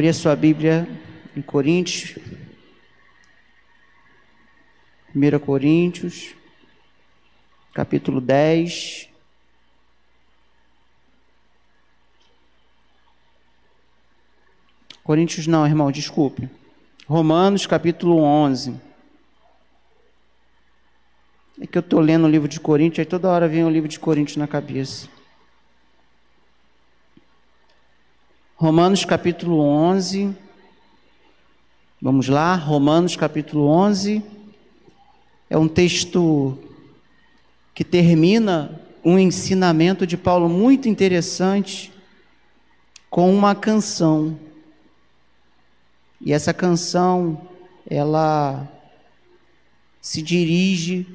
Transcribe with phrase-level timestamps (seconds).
[0.00, 0.88] Abrir a sua Bíblia
[1.36, 2.18] em Coríntios.
[5.14, 6.34] 1 Coríntios,
[7.74, 9.10] capítulo 10.
[15.04, 16.48] Coríntios não, irmão, desculpe.
[17.06, 18.80] Romanos, capítulo 11.
[21.60, 23.86] É que eu estou lendo o livro de Coríntios, aí toda hora vem o livro
[23.86, 25.19] de Coríntios na cabeça.
[28.60, 30.36] Romanos capítulo 11.
[31.98, 34.22] Vamos lá, Romanos capítulo 11.
[35.48, 36.58] É um texto
[37.74, 41.90] que termina um ensinamento de Paulo muito interessante
[43.08, 44.38] com uma canção.
[46.20, 47.40] E essa canção,
[47.88, 48.70] ela
[50.02, 51.06] se dirige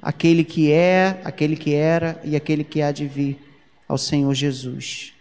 [0.00, 3.38] àquele que é, àquele que era e àquele que há de vir,
[3.86, 5.17] ao Senhor Jesus.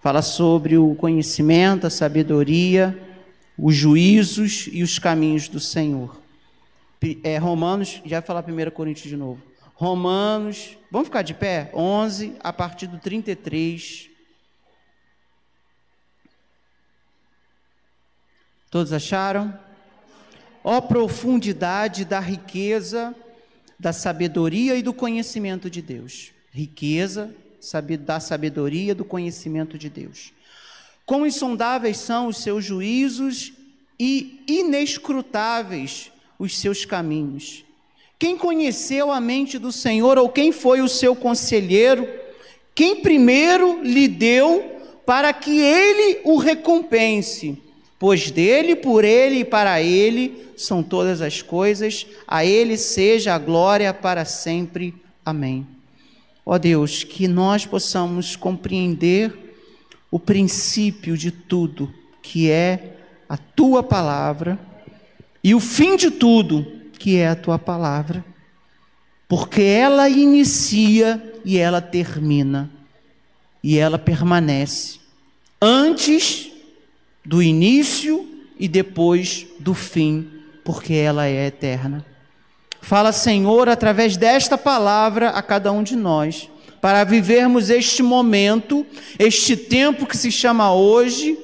[0.00, 2.98] Fala sobre o conhecimento, a sabedoria,
[3.58, 6.18] os juízos e os caminhos do Senhor.
[7.22, 9.42] É, Romanos, já falar 1 Coríntios de novo.
[9.74, 11.70] Romanos, vamos ficar de pé?
[11.74, 14.08] 11, a partir do 33.
[18.70, 19.52] Todos acharam?
[20.64, 23.14] Ó profundidade da riqueza,
[23.78, 26.32] da sabedoria e do conhecimento de Deus.
[26.50, 27.34] Riqueza,
[27.98, 30.32] da sabedoria, do conhecimento de Deus.
[31.04, 33.52] Quão insondáveis são os seus juízos
[33.98, 37.64] e inescrutáveis os seus caminhos.
[38.18, 42.08] Quem conheceu a mente do Senhor ou quem foi o seu conselheiro?
[42.74, 47.58] Quem primeiro lhe deu para que ele o recompense?
[47.98, 53.38] Pois dele, por ele e para ele são todas as coisas, a ele seja a
[53.38, 54.94] glória para sempre.
[55.24, 55.66] Amém.
[56.52, 59.54] Ó Deus, que nós possamos compreender
[60.10, 62.96] o princípio de tudo, que é
[63.28, 64.58] a tua palavra,
[65.44, 66.66] e o fim de tudo,
[66.98, 68.24] que é a tua palavra,
[69.28, 72.68] porque ela inicia e ela termina,
[73.62, 74.98] e ela permanece
[75.62, 76.50] antes
[77.24, 78.28] do início
[78.58, 80.28] e depois do fim,
[80.64, 82.04] porque ela é eterna.
[82.82, 86.48] Fala, Senhor, através desta palavra a cada um de nós,
[86.80, 88.86] para vivermos este momento,
[89.18, 91.38] este tempo que se chama hoje,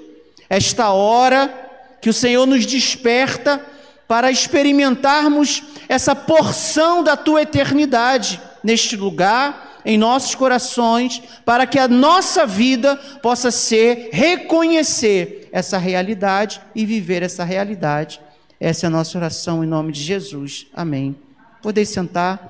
[0.48, 1.52] esta hora
[2.00, 3.60] que o Senhor nos desperta
[4.08, 11.86] para experimentarmos essa porção da tua eternidade neste lugar, em nossos corações, para que a
[11.86, 18.20] nossa vida possa ser reconhecer essa realidade e viver essa realidade.
[18.58, 20.66] Essa é a nossa oração em nome de Jesus.
[20.74, 21.25] Amém.
[21.66, 22.48] Podem sentar.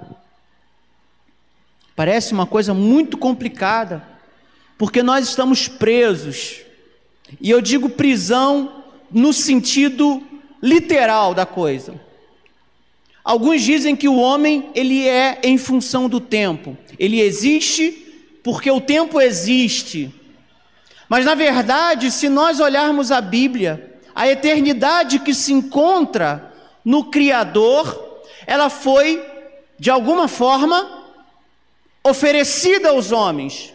[1.97, 4.07] Parece uma coisa muito complicada,
[4.77, 6.59] porque nós estamos presos.
[7.41, 10.23] E eu digo prisão no sentido
[10.63, 11.99] literal da coisa.
[13.25, 16.77] Alguns dizem que o homem ele é em função do tempo.
[16.99, 17.93] Ele existe
[18.45, 20.15] porque o tempo existe.
[21.09, 28.06] Mas na verdade, se nós olharmos a Bíblia, a eternidade que se encontra no Criador
[28.47, 29.25] ela foi,
[29.79, 31.05] de alguma forma,
[32.05, 33.75] oferecida aos homens.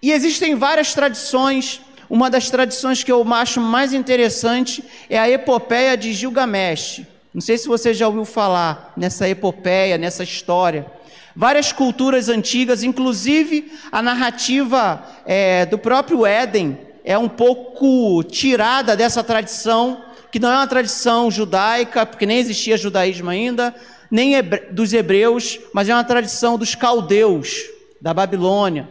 [0.00, 1.80] E existem várias tradições.
[2.08, 7.02] Uma das tradições que eu acho mais interessante é a epopeia de Gilgamesh.
[7.34, 10.86] Não sei se você já ouviu falar nessa epopeia, nessa história.
[11.34, 19.22] Várias culturas antigas, inclusive a narrativa é, do próprio Éden, é um pouco tirada dessa
[19.22, 20.02] tradição,
[20.32, 23.74] que não é uma tradição judaica, porque nem existia judaísmo ainda,
[24.10, 24.34] nem
[24.70, 27.64] dos hebreus, mas é uma tradição dos caldeus,
[28.00, 28.88] da Babilônia.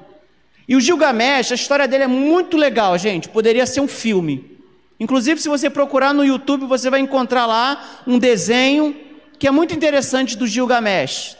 [0.67, 4.55] E o Gilgamesh, a história dele é muito legal, gente, poderia ser um filme.
[4.99, 8.95] Inclusive, se você procurar no YouTube, você vai encontrar lá um desenho
[9.37, 11.37] que é muito interessante do Gilgamesh.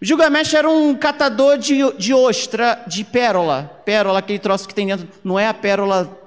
[0.00, 3.82] O Gilgamesh era um catador de, de ostra, de pérola.
[3.84, 5.06] Pérola, aquele troço que tem dentro.
[5.22, 6.18] Não é a pérola,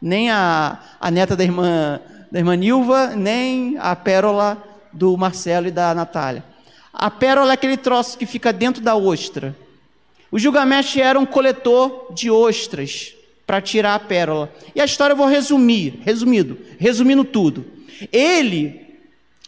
[0.00, 2.00] nem a, a neta da irmã,
[2.30, 4.62] da irmã Nilva, nem a pérola
[4.92, 6.44] do Marcelo e da Natália.
[6.92, 9.56] A pérola é aquele troço que fica dentro da ostra.
[10.30, 13.14] O Gilgamesh era um coletor de ostras
[13.46, 14.52] para tirar a pérola.
[14.74, 17.64] E a história eu vou resumir, resumido, resumindo tudo.
[18.12, 18.86] Ele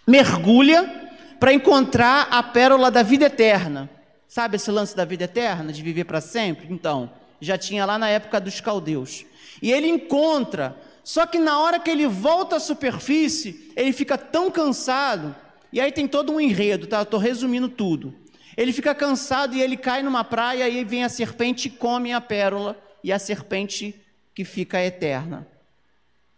[0.06, 3.90] mergulha para encontrar a pérola da vida eterna.
[4.26, 6.66] Sabe esse lance da vida eterna, de viver para sempre?
[6.70, 7.10] Então,
[7.40, 9.24] já tinha lá na época dos caldeus.
[9.60, 14.50] E ele encontra só que na hora que ele volta à superfície, ele fica tão
[14.50, 15.34] cansado,
[15.72, 17.02] e aí tem todo um enredo, tá?
[17.02, 18.14] Estou resumindo tudo.
[18.56, 22.12] Ele fica cansado e ele cai numa praia, e aí vem a serpente e come
[22.12, 23.94] a pérola, e a serpente
[24.34, 25.46] que fica eterna.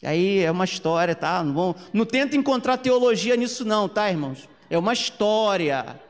[0.03, 1.43] Aí é uma história, tá?
[1.43, 4.49] Não, não tenta encontrar teologia nisso, não, tá, irmãos?
[4.69, 6.01] É uma história.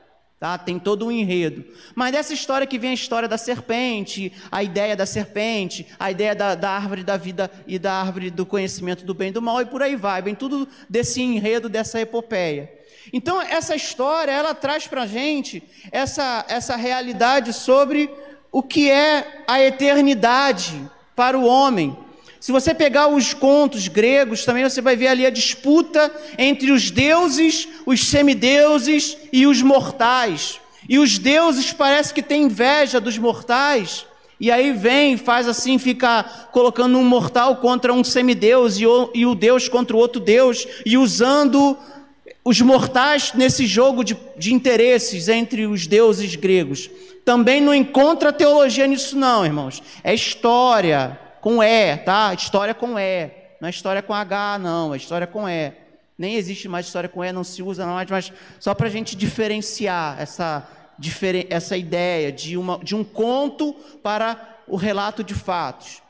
[0.43, 0.59] Tá?
[0.59, 1.65] Tem todo um enredo.
[1.95, 6.35] Mas dessa história que vem a história da serpente, a ideia da serpente, a ideia
[6.35, 9.63] da, da, árvore da vida e da árvore do conhecimento do bem e do mal,
[9.63, 10.21] e por aí vai.
[10.21, 12.69] Vem tudo desse enredo, dessa epopeia.
[13.13, 15.63] Então, essa história, ela traz para a gente
[15.93, 18.11] essa, essa realidade sobre
[18.51, 21.97] o que é a eternidade para o homem.
[22.43, 26.91] Se você pegar os contos gregos, também você vai ver ali a disputa entre os
[26.91, 30.59] deuses, os semideuses e os mortais.
[30.89, 34.05] E os deuses parece que têm inveja dos mortais.
[34.41, 39.25] E aí vem, faz assim, fica colocando um mortal contra um semideus e o, e
[39.25, 41.79] o deus contra o outro deus, e usando
[42.45, 46.91] os mortais nesse jogo de, de interesses entre os deuses gregos.
[47.25, 49.81] Também não encontra teologia nisso, não, irmãos.
[50.03, 52.33] É história com E, tá?
[52.33, 53.29] História com E.
[53.61, 55.73] Não é história com H, não, é história com E.
[56.17, 59.17] Nem existe mais história com E, não se usa mais, mas só para a gente
[59.17, 60.67] diferenciar essa,
[61.51, 63.75] essa ideia de, uma, de um conto
[64.05, 66.01] para o relato de fatos.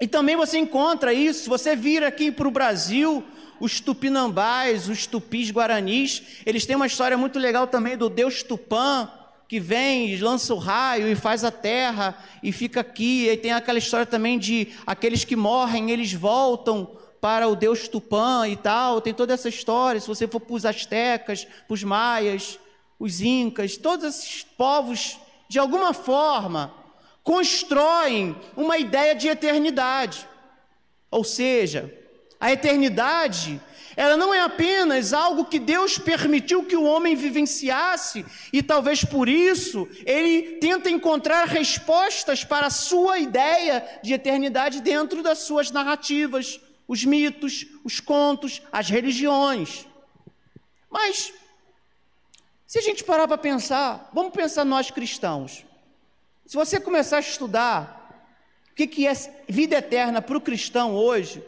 [0.00, 3.24] E também você encontra isso, você vir aqui para o Brasil,
[3.58, 9.10] os tupinambás, os tupis guaranis, eles têm uma história muito legal também do deus Tupã,
[9.48, 13.28] que vem lança o raio e faz a terra e fica aqui.
[13.28, 18.48] E tem aquela história também de aqueles que morrem, eles voltam para o deus Tupã
[18.48, 19.00] e tal.
[19.00, 20.00] Tem toda essa história.
[20.00, 22.58] Se você for para os astecas, para os maias,
[22.98, 26.74] os incas, todos esses povos, de alguma forma,
[27.22, 30.26] constroem uma ideia de eternidade.
[31.10, 31.92] Ou seja,
[32.40, 33.60] a eternidade
[33.96, 39.26] ela não é apenas algo que Deus permitiu que o homem vivenciasse, e talvez por
[39.26, 46.60] isso ele tenta encontrar respostas para a sua ideia de eternidade dentro das suas narrativas,
[46.86, 49.86] os mitos, os contos, as religiões.
[50.90, 51.32] Mas,
[52.66, 55.64] se a gente parar para pensar, vamos pensar nós cristãos.
[56.44, 57.96] Se você começar a estudar
[58.70, 59.12] o que é
[59.48, 61.42] vida eterna para o cristão hoje,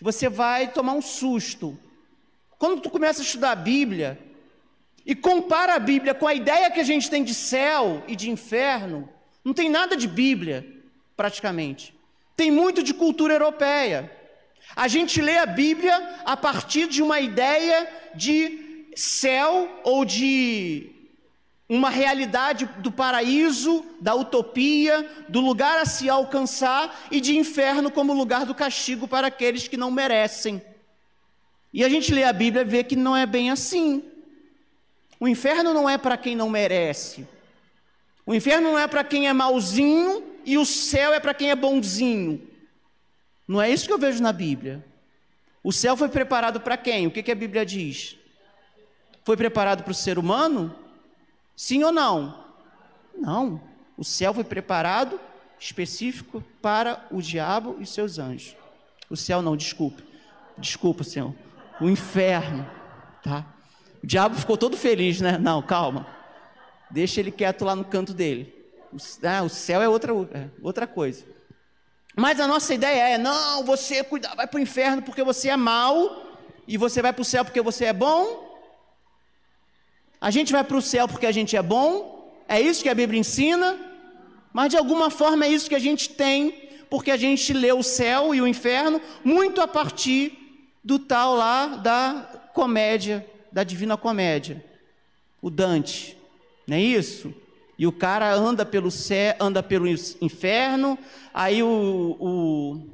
[0.00, 1.78] você vai tomar um susto.
[2.58, 4.18] Quando tu começa a estudar a Bíblia
[5.04, 8.30] e compara a Bíblia com a ideia que a gente tem de céu e de
[8.30, 9.08] inferno,
[9.44, 10.66] não tem nada de Bíblia,
[11.16, 11.94] praticamente.
[12.36, 14.10] Tem muito de cultura europeia.
[14.74, 20.90] A gente lê a Bíblia a partir de uma ideia de céu ou de
[21.68, 28.12] uma realidade do paraíso, da utopia, do lugar a se alcançar e de inferno como
[28.12, 30.62] lugar do castigo para aqueles que não merecem.
[31.76, 34.02] E a gente lê a Bíblia e vê que não é bem assim.
[35.20, 37.28] O inferno não é para quem não merece.
[38.24, 41.54] O inferno não é para quem é malzinho e o céu é para quem é
[41.54, 42.40] bonzinho.
[43.46, 44.82] Não é isso que eu vejo na Bíblia.
[45.62, 47.06] O céu foi preparado para quem?
[47.06, 48.16] O que, que a Bíblia diz?
[49.22, 50.74] Foi preparado para o ser humano?
[51.54, 52.42] Sim ou não?
[53.14, 53.60] Não.
[53.98, 55.20] O céu foi preparado
[55.60, 58.56] específico para o diabo e seus anjos.
[59.10, 60.02] O céu não, desculpe.
[60.56, 61.34] Desculpa, Senhor
[61.80, 62.68] o inferno,
[63.22, 63.46] tá?
[64.02, 65.38] O diabo ficou todo feliz, né?
[65.38, 66.06] Não, calma.
[66.90, 68.54] Deixa ele quieto lá no canto dele.
[69.22, 71.24] Ah, o céu é outra, é outra coisa.
[72.16, 75.56] Mas a nossa ideia é: não, você cuida, vai para o inferno porque você é
[75.56, 76.26] mau,
[76.66, 78.44] e você vai para o céu porque você é bom.
[80.20, 82.94] A gente vai para o céu porque a gente é bom, é isso que a
[82.94, 83.78] Bíblia ensina,
[84.52, 87.82] mas de alguma forma é isso que a gente tem, porque a gente lê o
[87.82, 90.45] céu e o inferno muito a partir
[90.86, 94.64] do tal lá da comédia, da Divina Comédia,
[95.42, 96.16] o Dante,
[96.64, 97.34] não é isso?
[97.76, 100.96] E o cara anda pelo céu, anda pelo inferno,
[101.34, 102.86] aí o, o,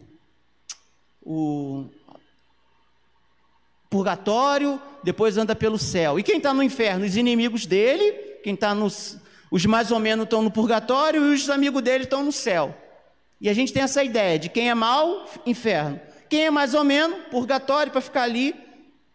[1.22, 1.84] o
[3.90, 6.18] purgatório, depois anda pelo céu.
[6.18, 7.04] E quem está no inferno?
[7.04, 9.18] Os inimigos dele, quem está nos.
[9.50, 12.74] Os mais ou menos estão no purgatório e os amigos dele estão no céu.
[13.38, 16.00] E a gente tem essa ideia de quem é mal, inferno.
[16.32, 18.54] Quem é mais ou menos purgatório para ficar ali,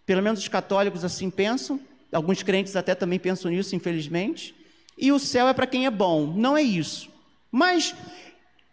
[0.05, 1.79] pelo menos os católicos assim pensam,
[2.13, 4.53] alguns crentes até também pensam nisso, infelizmente.
[4.95, 6.27] E o céu é para quem é bom.
[6.27, 7.09] Não é isso.
[7.51, 7.95] Mas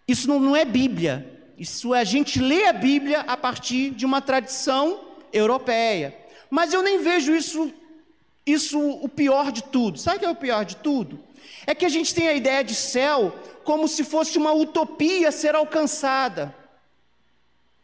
[0.07, 1.41] isso não, não é Bíblia.
[1.57, 5.01] Isso é a gente lê a Bíblia a partir de uma tradição
[5.33, 6.15] europeia.
[6.51, 7.73] Mas eu nem vejo isso,
[8.45, 9.99] isso o pior de tudo.
[9.99, 11.19] Sabe o que é o pior de tudo?
[11.67, 13.35] É que a gente tem a ideia de céu
[13.65, 16.55] como se fosse uma utopia a ser alcançada.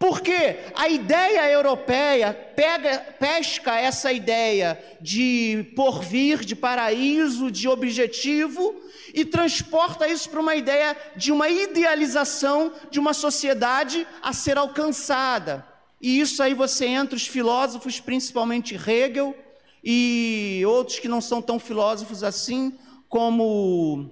[0.00, 8.80] Porque a ideia europeia pega, pesca essa ideia de porvir, de paraíso, de objetivo
[9.12, 15.66] e transporta isso para uma ideia de uma idealização de uma sociedade a ser alcançada.
[16.00, 19.37] E isso aí você entra os filósofos, principalmente Hegel
[19.85, 22.73] e outros que não são tão filósofos assim,
[23.07, 24.11] como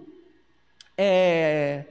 [0.98, 1.84] é,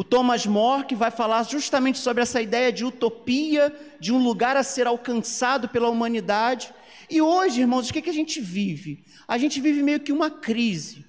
[0.00, 4.56] o Thomas More, que vai falar justamente sobre essa ideia de utopia, de um lugar
[4.56, 6.72] a ser alcançado pela humanidade.
[7.10, 9.04] E hoje, irmãos, o que, que a gente vive?
[9.28, 11.04] A gente vive meio que uma crise,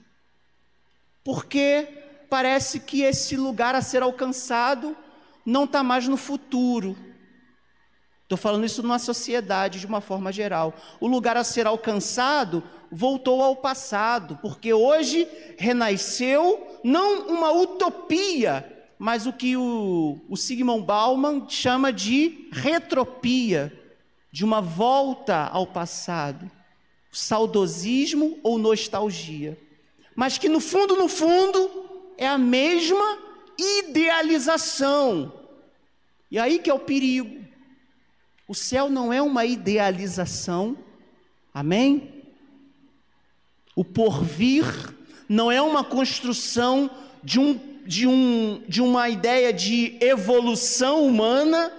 [1.24, 1.88] porque
[2.30, 4.94] parece que esse lugar a ser alcançado
[5.46, 6.98] não está mais no futuro.
[8.24, 10.76] Estou falando isso numa sociedade de uma forma geral.
[11.00, 19.26] O lugar a ser alcançado voltou ao passado, porque hoje renasceu não uma utopia, mas
[19.26, 23.74] o que o, o Sigmund Bauman chama de retropia,
[24.32, 26.50] de uma volta ao passado,
[27.12, 29.60] saudosismo ou nostalgia,
[30.16, 33.18] mas que no fundo, no fundo, é a mesma
[33.58, 35.34] idealização.
[36.30, 37.44] E aí que é o perigo.
[38.48, 40.78] O céu não é uma idealização,
[41.52, 42.24] amém?
[43.76, 44.64] O porvir
[45.28, 46.88] não é uma construção
[47.24, 51.72] de, um, de, um, de uma ideia de evolução humana.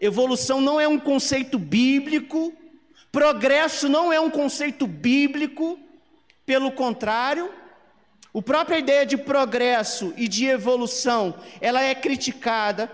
[0.00, 2.52] Evolução não é um conceito bíblico.
[3.10, 5.78] Progresso não é um conceito bíblico.
[6.44, 7.50] Pelo contrário,
[8.34, 12.90] a própria ideia de progresso e de evolução, ela é criticada,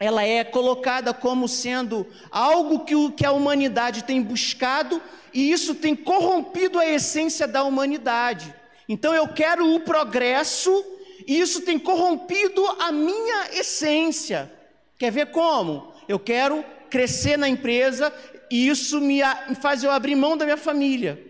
[0.00, 5.00] ela é colocada como sendo algo que, o, que a humanidade tem buscado
[5.32, 8.54] e isso tem corrompido a essência da humanidade.
[8.88, 10.84] Então eu quero o progresso
[11.28, 14.50] e isso tem corrompido a minha essência.
[14.98, 15.92] Quer ver como?
[16.08, 18.10] Eu quero crescer na empresa
[18.50, 19.20] e isso me
[19.60, 21.22] faz eu abrir mão da minha família.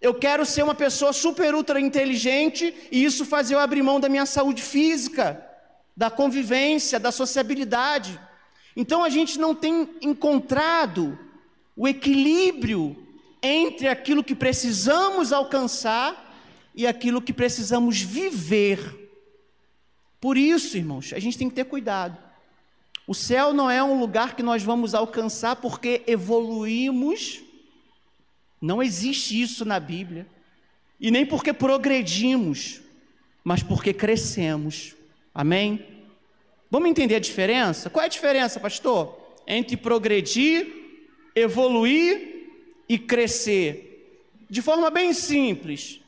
[0.00, 4.08] Eu quero ser uma pessoa super ultra inteligente e isso faz eu abrir mão da
[4.08, 5.46] minha saúde física,
[5.94, 8.18] da convivência, da sociabilidade.
[8.74, 11.18] Então a gente não tem encontrado
[11.76, 12.96] o equilíbrio
[13.42, 16.25] entre aquilo que precisamos alcançar
[16.76, 19.10] e aquilo que precisamos viver.
[20.20, 22.18] Por isso, irmãos, a gente tem que ter cuidado.
[23.06, 27.40] O céu não é um lugar que nós vamos alcançar porque evoluímos
[28.60, 30.26] não existe isso na Bíblia.
[31.00, 32.80] E nem porque progredimos,
[33.44, 34.94] mas porque crescemos.
[35.34, 35.86] Amém?
[36.70, 37.88] Vamos entender a diferença?
[37.88, 39.16] Qual é a diferença, pastor?
[39.46, 40.66] Entre progredir,
[41.34, 42.48] evoluir
[42.88, 44.26] e crescer.
[44.48, 46.00] De forma bem simples.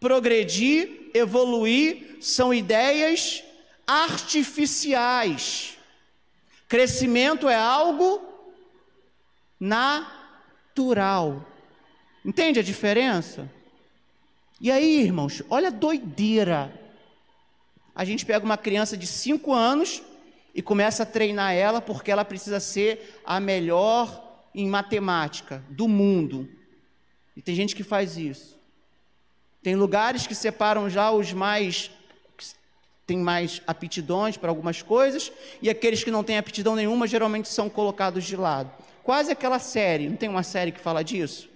[0.00, 3.42] Progredir, evoluir são ideias
[3.86, 5.76] artificiais.
[6.68, 8.22] Crescimento é algo
[9.58, 11.46] natural.
[12.24, 13.50] Entende a diferença?
[14.60, 16.72] E aí, irmãos, olha a doideira.
[17.94, 20.02] A gente pega uma criança de 5 anos
[20.54, 26.48] e começa a treinar ela porque ela precisa ser a melhor em matemática do mundo.
[27.36, 28.57] E tem gente que faz isso.
[29.62, 31.90] Tem lugares que separam já os mais
[33.06, 37.70] têm mais aptidões para algumas coisas e aqueles que não têm aptidão nenhuma geralmente são
[37.70, 38.70] colocados de lado.
[39.02, 41.48] Quase aquela série, não tem uma série que fala disso?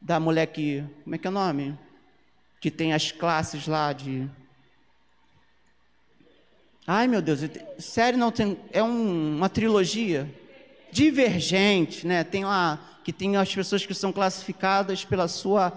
[0.00, 0.84] da mulher que.
[1.02, 1.76] Como é que é o nome?
[2.60, 4.28] Que tem as classes lá de.
[6.86, 7.40] Ai meu Deus,
[7.78, 8.58] sério não tem.
[8.72, 10.32] É um, uma trilogia.
[10.92, 12.22] Divergente, né?
[12.22, 13.00] Tem lá.
[13.04, 15.72] Que tem as pessoas que são classificadas pela sua.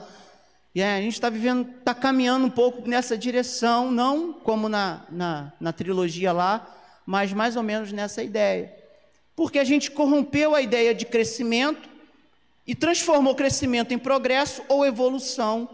[0.73, 5.53] E a gente está vivendo, está caminhando um pouco nessa direção, não como na, na,
[5.59, 8.73] na trilogia lá, mas mais ou menos nessa ideia.
[9.35, 11.89] Porque a gente corrompeu a ideia de crescimento
[12.67, 15.67] e transformou crescimento em progresso ou evolução.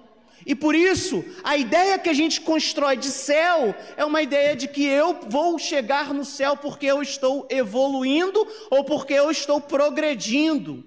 [0.46, 4.68] E por isso, a ideia que a gente constrói de céu é uma ideia de
[4.68, 10.86] que eu vou chegar no céu porque eu estou evoluindo ou porque eu estou progredindo.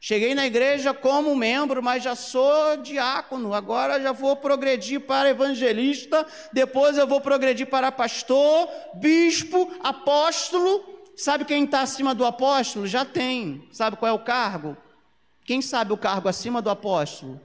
[0.00, 6.24] Cheguei na igreja como membro, mas já sou diácono, agora já vou progredir para evangelista,
[6.52, 10.98] depois eu vou progredir para pastor, bispo, apóstolo.
[11.16, 12.86] Sabe quem está acima do apóstolo?
[12.86, 13.68] Já tem.
[13.72, 14.76] Sabe qual é o cargo?
[15.44, 17.40] Quem sabe o cargo acima do apóstolo?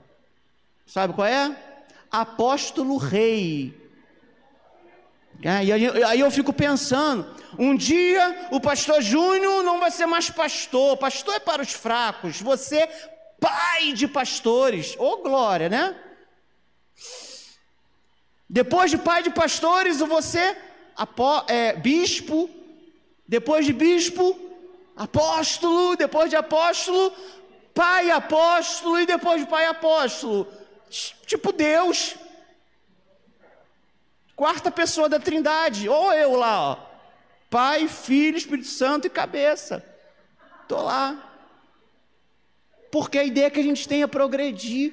[0.86, 1.56] Sabe qual é?
[2.08, 3.74] Apóstolo rei.
[5.42, 10.06] É, e aí, aí, eu fico pensando: um dia o pastor Júnior não vai ser
[10.06, 12.88] mais pastor, pastor é para os fracos, você,
[13.40, 15.96] pai de pastores, ô oh, glória, né?
[18.48, 20.56] Depois de pai de pastores, você,
[20.96, 22.48] apó, é, bispo,
[23.26, 24.38] depois de bispo,
[24.96, 27.12] apóstolo, depois de apóstolo,
[27.74, 30.46] pai apóstolo e depois de pai apóstolo.
[31.26, 32.14] Tipo Deus.
[34.36, 36.93] Quarta pessoa da Trindade, ou eu lá, ó.
[37.54, 39.80] Pai, Filho, Espírito Santo e cabeça.
[40.66, 41.16] tô lá.
[42.90, 44.92] Porque a ideia é que a gente tenha progredir.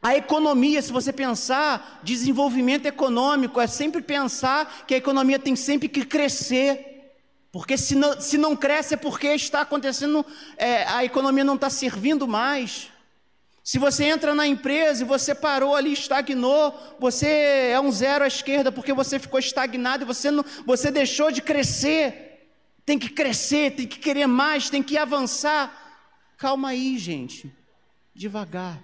[0.00, 5.86] A economia, se você pensar, desenvolvimento econômico é sempre pensar que a economia tem sempre
[5.86, 7.12] que crescer.
[7.52, 10.24] Porque se não, se não cresce é porque está acontecendo,
[10.56, 12.90] é, a economia não está servindo mais.
[13.66, 18.28] Se você entra na empresa e você parou ali, estagnou, você é um zero à
[18.28, 22.48] esquerda porque você ficou estagnado e você, não, você deixou de crescer.
[22.84, 26.06] Tem que crescer, tem que querer mais, tem que avançar.
[26.38, 27.52] Calma aí, gente.
[28.14, 28.80] Devagar.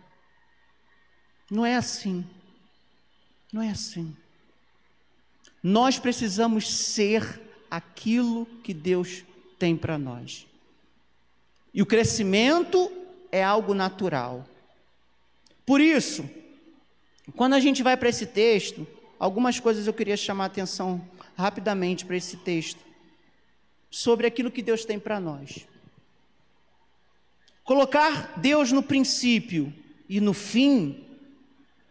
[1.48, 2.28] Não é assim.
[3.52, 4.16] Não é assim.
[5.62, 9.22] Nós precisamos ser aquilo que Deus
[9.60, 10.44] tem para nós.
[11.72, 12.90] E o crescimento
[13.30, 14.48] é algo natural.
[15.64, 16.28] Por isso,
[17.36, 18.86] quando a gente vai para esse texto,
[19.18, 22.80] algumas coisas eu queria chamar a atenção rapidamente para esse texto,
[23.90, 25.66] sobre aquilo que Deus tem para nós.
[27.62, 29.72] Colocar Deus no princípio
[30.08, 31.04] e no fim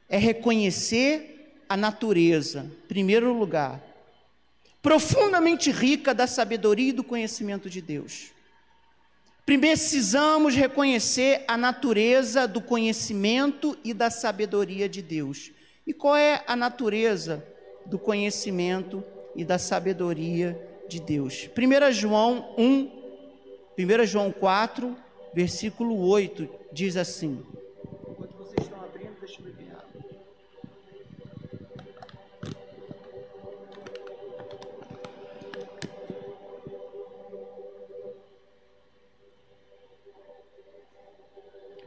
[0.10, 3.82] é reconhecer a natureza, em primeiro lugar,
[4.82, 8.32] profundamente rica da sabedoria e do conhecimento de Deus.
[9.60, 15.52] Precisamos reconhecer a natureza do conhecimento e da sabedoria de Deus.
[15.86, 17.46] E qual é a natureza
[17.86, 19.04] do conhecimento
[19.36, 21.50] e da sabedoria de Deus?
[21.58, 22.92] 1 João 1,
[23.78, 24.96] 1 João 4,
[25.34, 27.44] versículo 8 diz assim: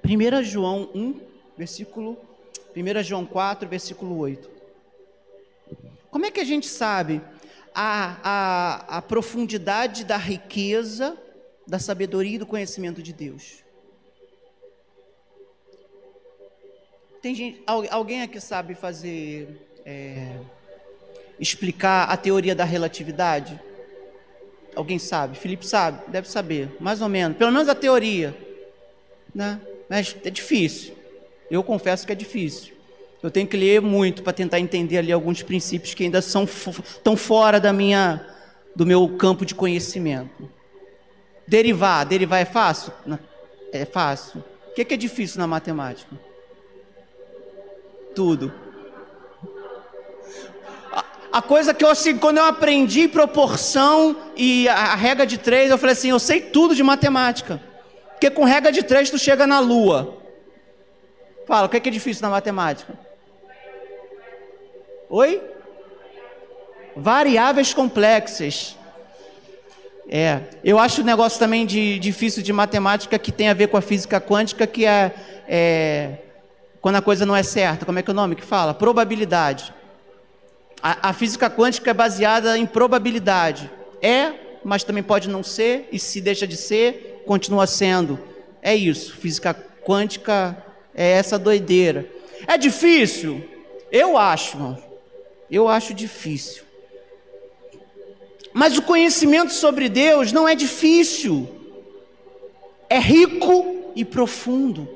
[0.05, 1.21] 1 João 1,
[1.57, 2.19] versículo
[2.77, 4.51] 1 João 4, versículo 8.
[6.11, 7.23] Como é que a gente sabe
[7.75, 11.17] a, a, a profundidade da riqueza,
[11.67, 13.65] da sabedoria e do conhecimento de Deus?
[17.23, 19.49] Tem gente, alguém aqui sabe fazer,
[19.87, 20.39] é,
[21.41, 23.59] explicar a teoria da relatividade?
[24.77, 25.39] Alguém sabe?
[25.39, 26.11] Felipe sabe?
[26.11, 27.39] Deve saber, mais ou menos.
[27.39, 28.37] Pelo menos a teoria,
[29.35, 29.59] né?
[29.89, 30.95] Mas é difícil.
[31.51, 32.75] Eu confesso que é difícil.
[33.23, 36.47] Eu tenho que ler muito para tentar entender ali alguns princípios que ainda são
[37.03, 38.25] tão fora da minha,
[38.77, 40.51] do meu campo de conhecimento.
[41.47, 42.93] Derivar, derivar é fácil?
[43.73, 44.45] É fácil.
[44.69, 46.19] O que é difícil na matemática?
[48.15, 48.53] Tudo.
[51.33, 55.79] A coisa que eu assim, quando eu aprendi proporção e a regra de três, eu
[55.79, 57.61] falei assim, eu sei tudo de matemática.
[58.15, 60.19] Porque com regra de três tu chega na lua.
[61.47, 62.99] Fala, o que é, que é difícil na matemática?
[65.11, 65.43] Oi?
[66.97, 68.77] Variáveis complexas.
[70.09, 73.77] É, eu acho o negócio também de difícil de matemática que tem a ver com
[73.77, 75.15] a física quântica, que é,
[75.47, 76.19] é
[76.81, 77.85] quando a coisa não é certa.
[77.85, 78.75] Como é que é o nome que fala?
[78.75, 79.73] Probabilidade.
[80.83, 83.71] A, a física quântica é baseada em probabilidade.
[84.01, 88.19] É, mas também pode não ser, e se deixa de ser, continua sendo.
[88.63, 90.57] É isso, física quântica
[90.95, 92.09] é essa doideira.
[92.47, 93.43] É difícil?
[93.91, 94.83] Eu acho, irmão.
[95.51, 96.63] Eu acho difícil.
[98.53, 101.49] Mas o conhecimento sobre Deus não é difícil.
[102.89, 104.89] É rico e profundo.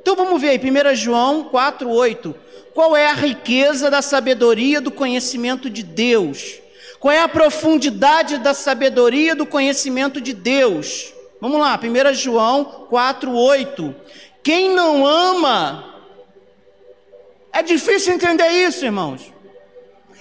[0.00, 2.34] Então vamos ver aí, 1 João 4,8.
[2.74, 6.61] Qual é a riqueza da sabedoria do conhecimento de Deus?
[7.02, 11.12] Qual é a profundidade da sabedoria do conhecimento de Deus?
[11.40, 13.92] Vamos lá, 1 João 4, 8.
[14.40, 15.96] Quem não ama,
[17.52, 19.31] é difícil entender isso, irmãos.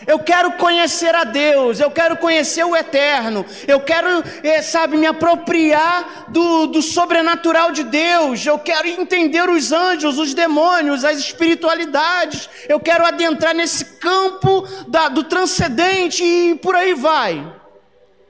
[0.05, 5.05] Eu quero conhecer a Deus, eu quero conhecer o eterno, eu quero, é, sabe, me
[5.05, 12.49] apropriar do, do sobrenatural de Deus, eu quero entender os anjos, os demônios, as espiritualidades,
[12.67, 17.61] eu quero adentrar nesse campo da, do transcendente e por aí vai.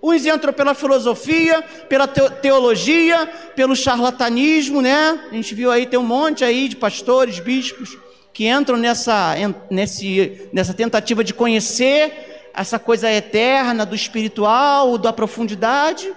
[0.03, 5.27] Uns entram pela filosofia, pela teologia, pelo charlatanismo, né?
[5.31, 7.97] A gente viu aí, tem um monte aí de pastores, bispos
[8.33, 9.35] que entram nessa,
[9.69, 16.11] nesse, nessa tentativa de conhecer essa coisa eterna, do espiritual, da profundidade.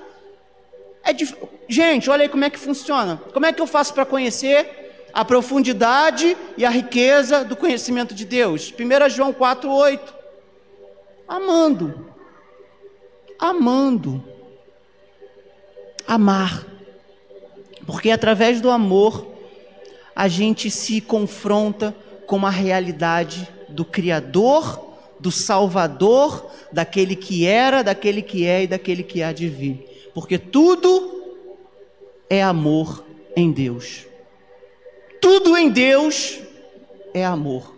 [1.03, 1.35] É dif...
[1.68, 3.20] Gente, olha aí como é que funciona.
[3.33, 8.24] Como é que eu faço para conhecer a profundidade e a riqueza do conhecimento de
[8.24, 8.72] Deus?
[8.72, 10.00] 1 João 4,8.
[11.27, 12.11] Amando.
[13.38, 14.22] Amando.
[16.07, 16.64] Amar.
[17.87, 19.35] Porque através do amor
[20.14, 21.94] a gente se confronta
[22.26, 29.02] com a realidade do Criador, do Salvador, daquele que era, daquele que é e daquele
[29.02, 30.10] que há de vir.
[30.14, 31.38] Porque tudo
[32.28, 33.04] é amor
[33.37, 34.06] em Deus.
[35.20, 36.40] Tudo em Deus
[37.12, 37.74] é amor.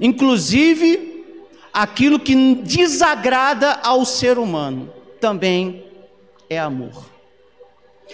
[0.00, 1.24] Inclusive
[1.72, 5.84] aquilo que desagrada ao ser humano também
[6.48, 7.14] é amor.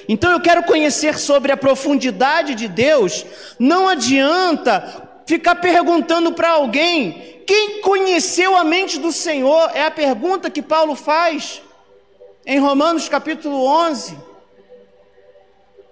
[0.09, 3.26] Então eu quero conhecer sobre a profundidade de Deus,
[3.59, 10.51] não adianta ficar perguntando para alguém quem conheceu a mente do Senhor, é a pergunta
[10.51, 11.62] que Paulo faz
[12.45, 14.19] em Romanos capítulo 11.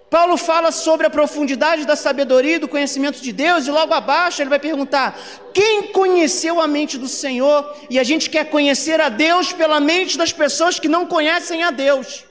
[0.09, 4.41] Paulo fala sobre a profundidade da sabedoria e do conhecimento de Deus, e logo abaixo
[4.41, 5.17] ele vai perguntar:
[5.53, 7.73] quem conheceu a mente do Senhor?
[7.89, 11.71] E a gente quer conhecer a Deus pela mente das pessoas que não conhecem a
[11.71, 12.25] Deus.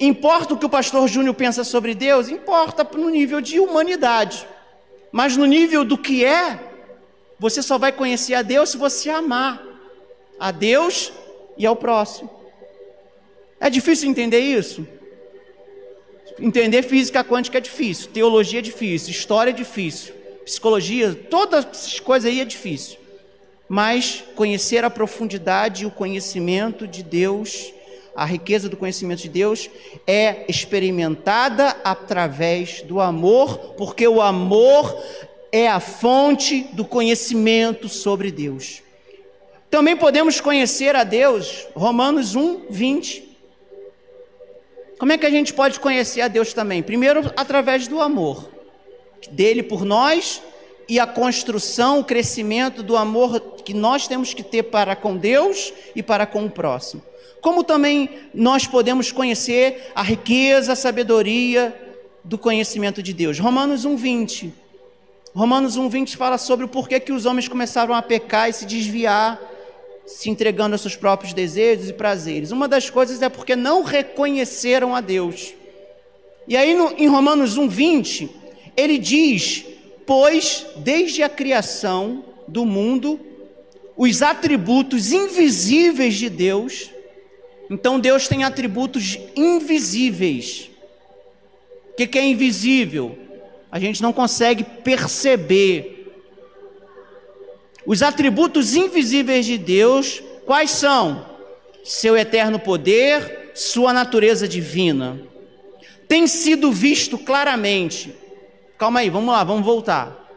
[0.00, 2.28] Importa o que o pastor Júnior pensa sobre Deus?
[2.28, 4.48] Importa no nível de humanidade.
[5.12, 6.58] Mas no nível do que é,
[7.38, 9.62] você só vai conhecer a Deus se você amar
[10.40, 11.12] a Deus
[11.58, 12.30] e ao próximo.
[13.60, 14.88] É difícil entender isso?
[16.40, 22.30] Entender física quântica é difícil, teologia é difícil, história é difícil, psicologia, todas essas coisas
[22.30, 22.98] aí é difícil.
[23.68, 27.72] Mas conhecer a profundidade e o conhecimento de Deus
[28.14, 29.70] a riqueza do conhecimento de Deus
[30.06, 34.96] é experimentada através do amor, porque o amor
[35.50, 38.82] é a fonte do conhecimento sobre Deus.
[39.70, 43.36] Também podemos conhecer a Deus, Romanos 1, 20.
[44.98, 46.82] Como é que a gente pode conhecer a Deus também?
[46.82, 48.50] Primeiro, através do amor
[49.30, 50.42] dele por nós
[50.92, 55.72] e a construção, o crescimento do amor que nós temos que ter para com Deus
[55.96, 57.02] e para com o próximo
[57.42, 61.74] como também nós podemos conhecer a riqueza, a sabedoria
[62.22, 63.40] do conhecimento de Deus.
[63.40, 64.52] Romanos 1:20.
[65.34, 69.40] Romanos 1:20 fala sobre o porquê que os homens começaram a pecar e se desviar,
[70.06, 72.52] se entregando aos seus próprios desejos e prazeres.
[72.52, 75.52] Uma das coisas é porque não reconheceram a Deus.
[76.46, 78.30] E aí no, em Romanos 1:20,
[78.76, 79.64] ele diz:
[80.06, 83.20] "Pois desde a criação do mundo
[83.96, 86.90] os atributos invisíveis de Deus,
[87.70, 90.70] então Deus tem atributos invisíveis.
[91.90, 93.18] O que, é invisível?
[93.70, 96.10] A gente não consegue perceber.
[97.84, 101.26] Os atributos invisíveis de Deus, quais são?
[101.84, 105.20] Seu eterno poder, sua natureza divina.
[106.08, 108.14] Tem sido visto claramente.
[108.82, 110.28] Calma aí, vamos lá, vamos voltar.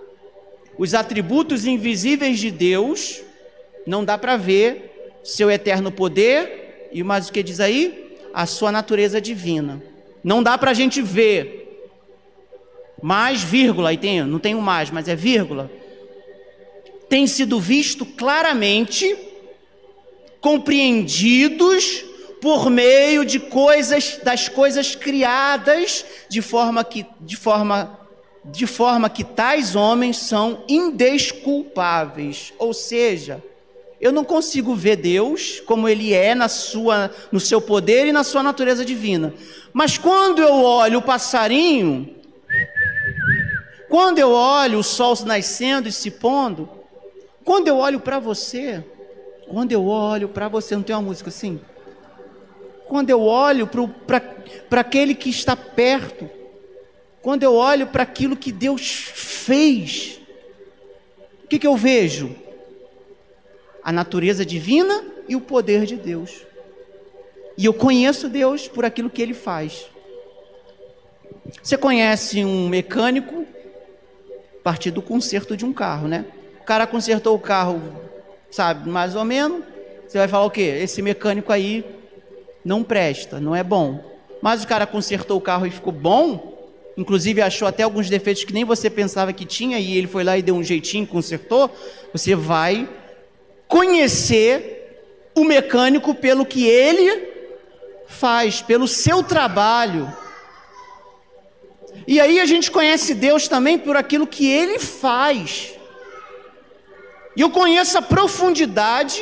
[0.78, 3.24] Os atributos invisíveis de Deus,
[3.88, 8.16] não dá para ver seu eterno poder, e mais o que diz aí?
[8.32, 9.82] A sua natureza divina.
[10.24, 11.90] Não dá para a gente ver.
[13.02, 15.72] Mais, vírgula, aí tem, não tem o mais, mas é vírgula.
[17.10, 19.18] Tem sido visto claramente,
[20.40, 22.06] compreendidos
[22.40, 28.05] por meio de coisas, das coisas criadas, de forma que, de forma,
[28.52, 32.54] de forma que tais homens são indesculpáveis.
[32.60, 33.44] Ou seja,
[34.00, 38.24] eu não consigo ver Deus como ele é na sua, no seu poder e na
[38.24, 39.34] sua natureza divina.
[39.74, 42.16] Mas quando eu olho o passarinho,
[43.90, 46.70] quando eu olho o sol nascendo e se pondo,
[47.44, 48.84] quando eu olho para você,
[49.48, 51.60] quando eu olho para você, não tem uma música assim?
[52.88, 56.30] Quando eu olho para aquele que está perto,
[57.26, 60.22] quando eu olho para aquilo que Deus fez,
[61.44, 62.46] o que, que eu vejo?
[63.86, 66.44] a natureza divina e o poder de Deus.
[67.56, 69.86] E eu conheço Deus por aquilo que ele faz.
[71.62, 73.46] Você conhece um mecânico
[74.60, 76.26] a partir do conserto de um carro, né?
[76.60, 77.80] O cara consertou o carro,
[78.50, 79.64] sabe, mais ou menos.
[80.08, 80.80] Você vai falar o quê?
[80.82, 81.86] Esse mecânico aí
[82.64, 84.04] não presta, não é bom.
[84.42, 86.55] Mas o cara consertou o carro e ficou bom,
[86.98, 90.38] inclusive achou até alguns defeitos que nem você pensava que tinha e ele foi lá
[90.38, 91.70] e deu um jeitinho, consertou.
[92.14, 92.88] Você vai
[93.68, 97.34] conhecer o mecânico pelo que ele
[98.08, 100.12] faz, pelo seu trabalho.
[102.08, 105.74] E aí a gente conhece Deus também por aquilo que ele faz.
[107.36, 109.22] E eu conheço a profundidade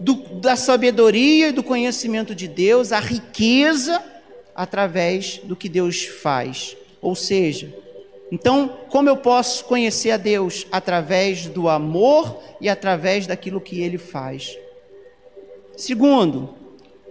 [0.00, 4.02] do, da sabedoria e do conhecimento de Deus, a riqueza
[4.54, 6.76] através do que Deus faz.
[7.00, 7.74] Ou seja,
[8.30, 10.66] então, como eu posso conhecer a Deus?
[10.70, 14.56] Através do amor e através daquilo que ele faz.
[15.76, 16.54] Segundo,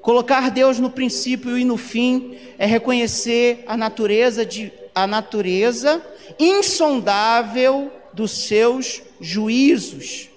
[0.02, 6.02] colocar Deus no princípio e no fim é reconhecer a natureza de a natureza
[6.38, 10.30] insondável dos seus juízos.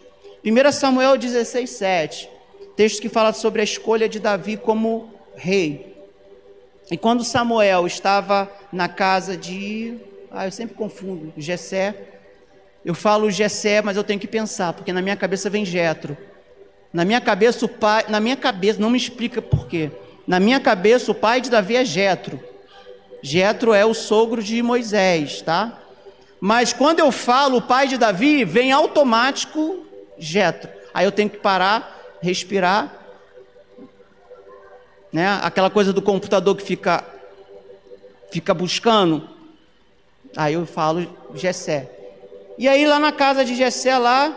[0.44, 2.30] 1 Samuel 16, 7,
[2.76, 5.91] texto que fala sobre a escolha de Davi como rei.
[6.92, 9.96] E quando Samuel estava na casa de.
[10.30, 11.94] Ah, eu sempre confundo, Jessé.
[12.84, 16.14] Eu falo Jessé, mas eu tenho que pensar, porque na minha cabeça vem Jetro.
[16.92, 19.90] Na minha cabeça o pai, na minha cabeça, não me explica por quê.
[20.26, 22.38] Na minha cabeça o pai de Davi é Jetro.
[23.22, 25.80] Jetro é o sogro de Moisés, tá?
[26.38, 29.86] Mas quando eu falo o pai de Davi, vem automático
[30.18, 30.68] Jetro.
[30.92, 33.01] Aí eu tenho que parar, respirar,
[35.12, 35.38] né?
[35.42, 37.04] Aquela coisa do computador que fica
[38.30, 39.28] fica buscando.
[40.36, 41.90] Aí eu falo Jessé.
[42.56, 44.34] E aí lá na casa de Jessé lá,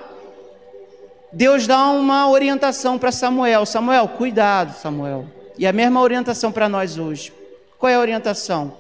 [1.31, 3.65] Deus dá uma orientação para Samuel.
[3.65, 5.25] Samuel, cuidado, Samuel.
[5.57, 7.31] E a mesma orientação para nós hoje.
[7.77, 8.77] Qual é a orientação?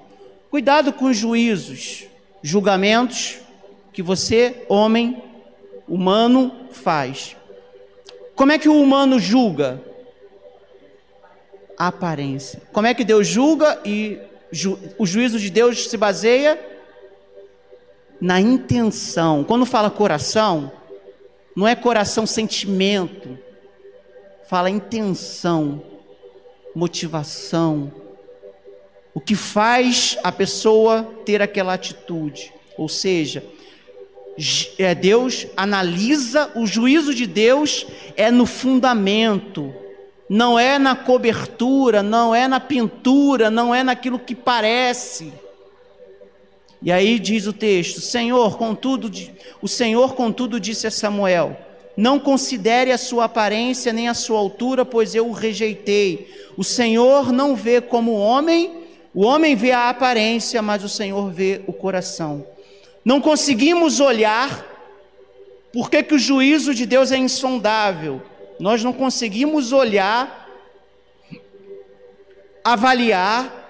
[0.51, 2.05] Cuidado com os juízos,
[2.41, 3.37] julgamentos
[3.93, 5.21] que você, homem,
[5.87, 7.35] humano, faz.
[8.35, 9.81] Como é que o humano julga?
[11.77, 12.61] Aparência.
[12.71, 14.19] Como é que Deus julga e
[14.51, 16.59] ju o juízo de Deus se baseia
[18.19, 19.43] na intenção.
[19.43, 20.71] Quando fala coração,
[21.55, 23.37] não é coração sentimento,
[24.47, 25.83] fala intenção,
[26.73, 27.91] motivação,
[29.13, 32.53] o que faz a pessoa ter aquela atitude.
[32.77, 33.43] Ou seja,
[34.77, 39.73] é Deus analisa o juízo de Deus é no fundamento,
[40.29, 45.31] não é na cobertura, não é na pintura, não é naquilo que parece.
[46.81, 49.11] E aí diz o texto: Senhor, contudo,
[49.61, 51.57] o Senhor contudo disse a Samuel:
[51.95, 56.29] Não considere a sua aparência nem a sua altura, pois eu o rejeitei.
[56.57, 58.85] O Senhor não vê como o homem
[59.15, 62.45] o homem vê a aparência, mas o Senhor vê o coração.
[63.03, 64.65] Não conseguimos olhar,
[65.71, 68.21] por que o juízo de Deus é insondável?
[68.59, 70.49] Nós não conseguimos olhar,
[72.63, 73.69] avaliar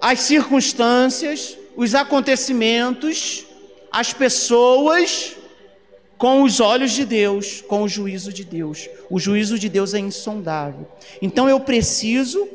[0.00, 3.44] as circunstâncias, os acontecimentos,
[3.90, 5.36] as pessoas
[6.16, 8.88] com os olhos de Deus, com o juízo de Deus.
[9.08, 10.86] O juízo de Deus é insondável.
[11.22, 12.48] Então eu preciso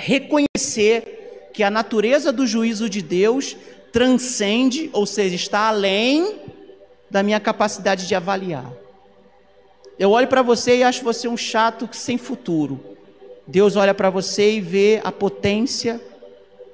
[0.00, 3.56] reconhecer que a natureza do juízo de Deus
[3.92, 6.40] transcende, ou seja, está além
[7.10, 8.81] da minha capacidade de avaliar.
[9.98, 12.80] Eu olho para você e acho você um chato sem futuro.
[13.46, 16.00] Deus olha para você e vê a potência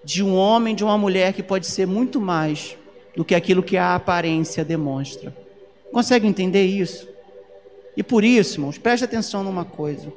[0.04, 2.76] de um homem, de uma mulher que pode ser muito mais
[3.16, 5.36] do que aquilo que a aparência demonstra.
[5.92, 7.08] Consegue entender isso?
[7.96, 10.12] E por isso, irmãos, preste atenção numa coisa.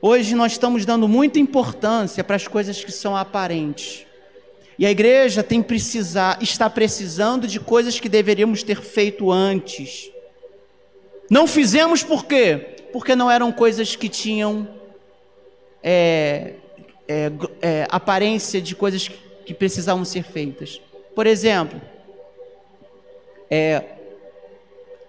[0.00, 4.04] Hoje nós estamos dando muita importância para as coisas que são aparentes.
[4.78, 10.10] E a igreja tem precisar, está precisando de coisas que deveríamos ter feito antes.
[11.30, 12.76] Não fizemos por quê?
[12.92, 14.68] Porque não eram coisas que tinham
[15.82, 16.54] é,
[17.08, 19.10] é, é, aparência de coisas
[19.44, 20.80] que precisavam ser feitas.
[21.14, 21.80] Por exemplo,
[23.50, 23.84] é,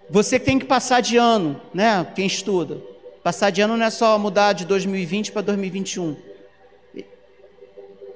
[0.10, 2.06] você tem que passar de ano, né?
[2.16, 2.80] Quem estuda.
[3.24, 6.16] Passar de ano não é só mudar de 2020 para 2021.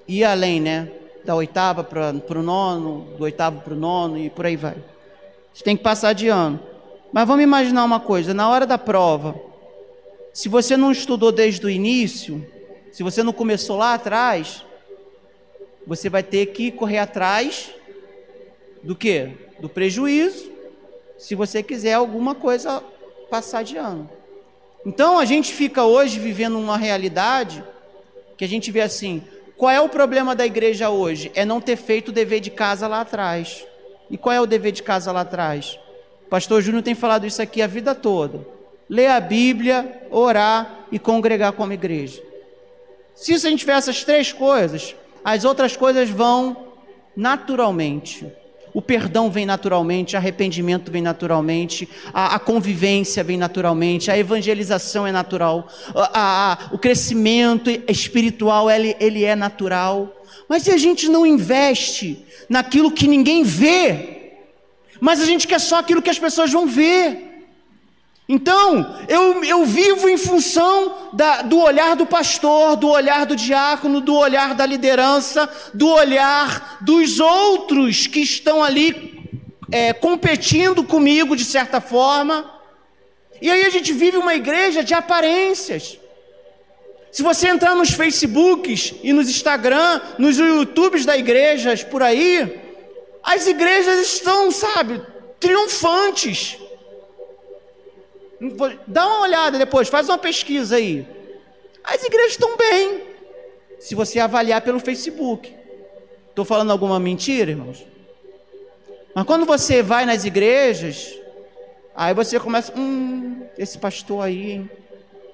[0.07, 0.91] E além, né?
[1.25, 4.75] Da oitava para o nono, do oitavo para o nono e por aí vai.
[5.53, 6.59] Você tem que passar de ano.
[7.11, 9.39] Mas vamos imaginar uma coisa: na hora da prova,
[10.33, 12.45] se você não estudou desde o início,
[12.91, 14.63] se você não começou lá atrás,
[15.85, 17.71] você vai ter que correr atrás
[18.83, 19.31] do que?
[19.59, 20.51] Do prejuízo,
[21.17, 22.83] se você quiser alguma coisa
[23.29, 24.09] passar de ano.
[24.85, 27.63] Então a gente fica hoje vivendo uma realidade
[28.37, 29.23] que a gente vê assim:
[29.57, 31.31] qual é o problema da igreja hoje?
[31.35, 33.65] É não ter feito o dever de casa lá atrás.
[34.09, 35.77] E qual é o dever de casa lá atrás?
[36.29, 38.45] Pastor Júnior tem falado isso aqui a vida toda.
[38.87, 42.21] Ler a Bíblia, orar e congregar como igreja.
[43.15, 46.69] Se a gente tiver essas três coisas, as outras coisas vão
[47.15, 48.25] naturalmente.
[48.73, 55.11] O perdão vem naturalmente, arrependimento vem naturalmente, a, a convivência vem naturalmente, a evangelização é
[55.11, 60.15] natural, a, a, o crescimento espiritual ele, ele é natural.
[60.47, 64.18] Mas se a gente não investe naquilo que ninguém vê,
[64.99, 67.29] mas a gente quer só aquilo que as pessoas vão ver.
[68.31, 73.99] Então, eu, eu vivo em função da, do olhar do pastor, do olhar do diácono,
[74.01, 79.19] do olhar da liderança, do olhar dos outros que estão ali
[79.71, 82.53] é, competindo comigo de certa forma.
[83.41, 85.97] E aí a gente vive uma igreja de aparências.
[87.11, 92.68] Se você entrar nos Facebooks e nos Instagram, nos YouTubes da igrejas por aí,
[93.23, 95.01] as igrejas estão, sabe,
[95.39, 96.59] triunfantes
[98.87, 101.05] Dá uma olhada depois, faz uma pesquisa aí.
[101.83, 103.03] As igrejas estão bem,
[103.79, 105.53] se você avaliar pelo Facebook.
[106.29, 107.85] Estou falando alguma mentira, irmãos?
[109.13, 111.19] Mas quando você vai nas igrejas,
[111.93, 114.69] aí você começa, hum, esse pastor aí, hein,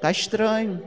[0.02, 0.82] tá estranho.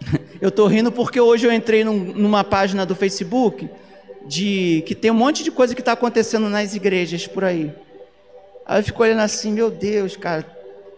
[0.40, 3.68] Eu estou rindo porque hoje eu entrei num, numa página do Facebook
[4.26, 7.72] de que tem um monte de coisa que está acontecendo nas igrejas por aí.
[8.64, 10.42] Aí eu fico olhando assim, meu Deus, cara,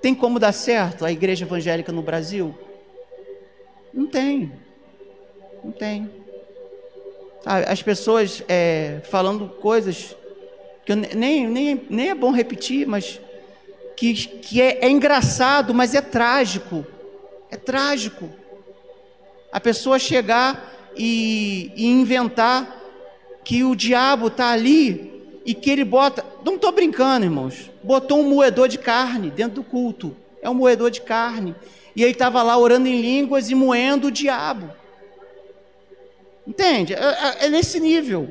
[0.00, 2.56] tem como dar certo a igreja evangélica no Brasil?
[3.92, 4.52] Não tem.
[5.62, 6.10] Não tem.
[7.44, 10.16] As pessoas é, falando coisas
[10.84, 13.20] que nem, nem, nem é bom repetir, mas
[13.96, 16.86] que, que é, é engraçado, mas é trágico.
[17.50, 18.30] É trágico.
[19.52, 22.77] A pessoa chegar e, e inventar
[23.44, 26.24] que o diabo está ali e que ele bota.
[26.44, 27.70] Não estou brincando, irmãos.
[27.83, 30.14] Botou um moedor de carne dentro do culto.
[30.42, 31.55] É um moedor de carne.
[31.96, 34.70] E ele estava lá orando em línguas e moendo o diabo.
[36.46, 36.94] Entende?
[36.94, 38.29] É, é, é nesse nível.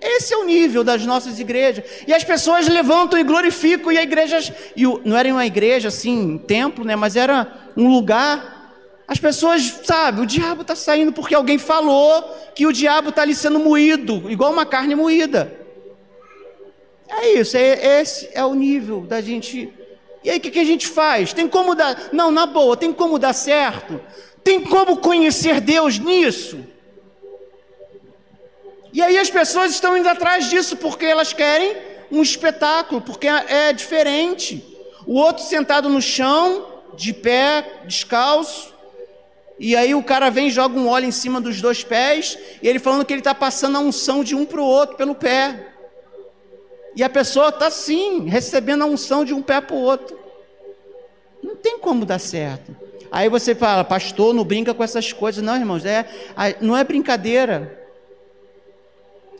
[0.00, 1.84] Esse é o nível das nossas igrejas.
[2.06, 4.38] E as pessoas levantam e glorificam, e a igreja.
[4.76, 6.96] E não era uma igreja assim, um templo, né?
[6.96, 8.51] Mas era um lugar
[9.06, 12.22] as pessoas, sabe, o diabo está saindo porque alguém falou
[12.54, 15.60] que o diabo está ali sendo moído, igual uma carne moída.
[17.08, 19.72] É isso, é, esse é o nível da gente.
[20.24, 21.32] E aí o que, que a gente faz?
[21.32, 22.08] Tem como dar.
[22.12, 24.00] Não, na boa, tem como dar certo?
[24.42, 26.64] Tem como conhecer Deus nisso?
[28.92, 31.76] E aí as pessoas estão indo atrás disso porque elas querem
[32.10, 34.64] um espetáculo, porque é diferente.
[35.06, 38.71] O outro sentado no chão, de pé, descalço,
[39.58, 42.78] e aí o cara vem joga um óleo em cima dos dois pés, e ele
[42.78, 45.68] falando que ele está passando a unção de um para o outro pelo pé.
[46.94, 50.18] E a pessoa está sim, recebendo a unção de um pé para o outro.
[51.42, 52.76] Não tem como dar certo.
[53.10, 55.42] Aí você fala, pastor, não brinca com essas coisas.
[55.42, 56.06] Não, irmãos, é,
[56.60, 57.78] não é brincadeira.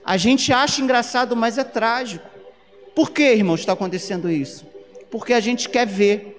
[0.04, 2.28] A gente acha engraçado, mas é trágico.
[2.94, 4.66] Por que, irmãos, está acontecendo isso?
[5.10, 6.38] Porque a gente quer ver.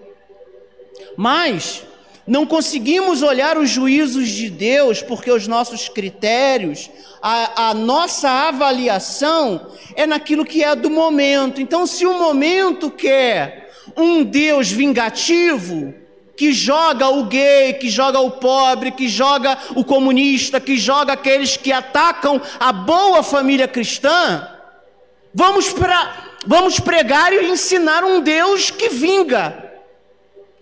[1.15, 1.85] Mas
[2.25, 6.89] não conseguimos olhar os juízos de Deus porque os nossos critérios,
[7.21, 11.61] a, a, nossa avaliação é naquilo que é do momento.
[11.61, 15.93] Então, se o momento quer um Deus vingativo,
[16.35, 21.57] que joga o gay, que joga o pobre, que joga o comunista, que joga aqueles
[21.57, 24.47] que atacam a boa família cristã,
[25.33, 29.71] vamos, pra, vamos pregar e ensinar um Deus que vinga,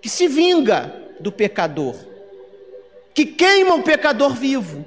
[0.02, 1.96] que se vinga do pecador,
[3.14, 4.86] que queima o pecador vivo.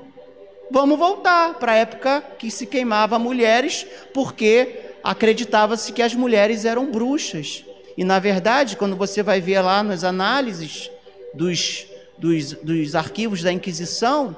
[0.70, 6.90] Vamos voltar para a época que se queimava mulheres, porque acreditava-se que as mulheres eram
[6.90, 7.64] bruxas.
[7.96, 10.90] E na verdade, quando você vai ver lá nas análises
[11.32, 11.86] dos,
[12.18, 14.36] dos, dos arquivos da Inquisição,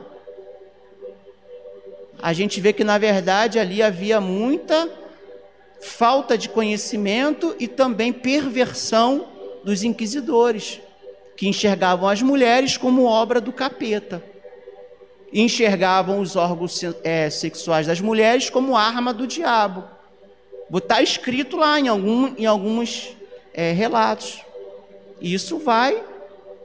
[2.20, 4.90] a gente vê que na verdade ali havia muita
[5.80, 9.28] falta de conhecimento e também perversão
[9.62, 10.80] dos inquisidores
[11.36, 14.22] que enxergavam as mulheres como obra do capeta.
[15.32, 19.84] Enxergavam os órgãos é, sexuais das mulheres como arma do diabo.
[20.74, 23.14] Está escrito lá em, algum, em alguns
[23.52, 24.40] é, relatos.
[25.20, 26.02] Isso vai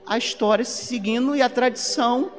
[0.05, 2.31] a história se seguindo e a tradição,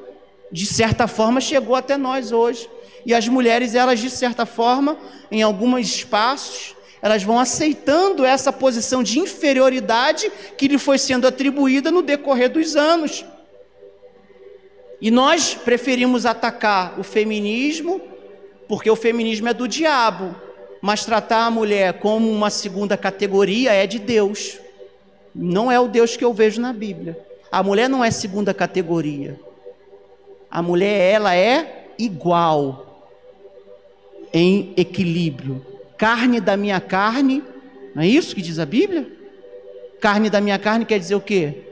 [0.51, 2.68] de certa forma, chegou até nós hoje.
[3.07, 4.97] E as mulheres, elas, de certa forma,
[5.31, 11.91] em alguns espaços, elas vão aceitando essa posição de inferioridade que lhe foi sendo atribuída
[11.91, 13.25] no decorrer dos anos.
[15.01, 18.01] E nós preferimos atacar o feminismo,
[18.69, 20.33] porque o feminismo é do diabo,
[20.81, 24.61] mas tratar a mulher como uma segunda categoria é de Deus.
[25.35, 27.18] Não é o Deus que eu vejo na Bíblia.
[27.51, 29.41] A mulher não é segunda categoria.
[30.49, 33.11] A mulher, ela é igual
[34.33, 35.72] em equilíbrio
[36.03, 37.44] carne da minha carne,
[37.94, 39.07] não é isso que diz a Bíblia?
[40.00, 41.62] Carne da minha carne quer dizer o quê?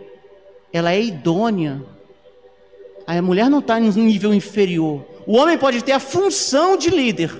[0.73, 1.83] Ela é idônea.
[3.09, 5.05] A mulher não está em um nível inferior.
[5.27, 7.33] O homem pode ter a função de líder,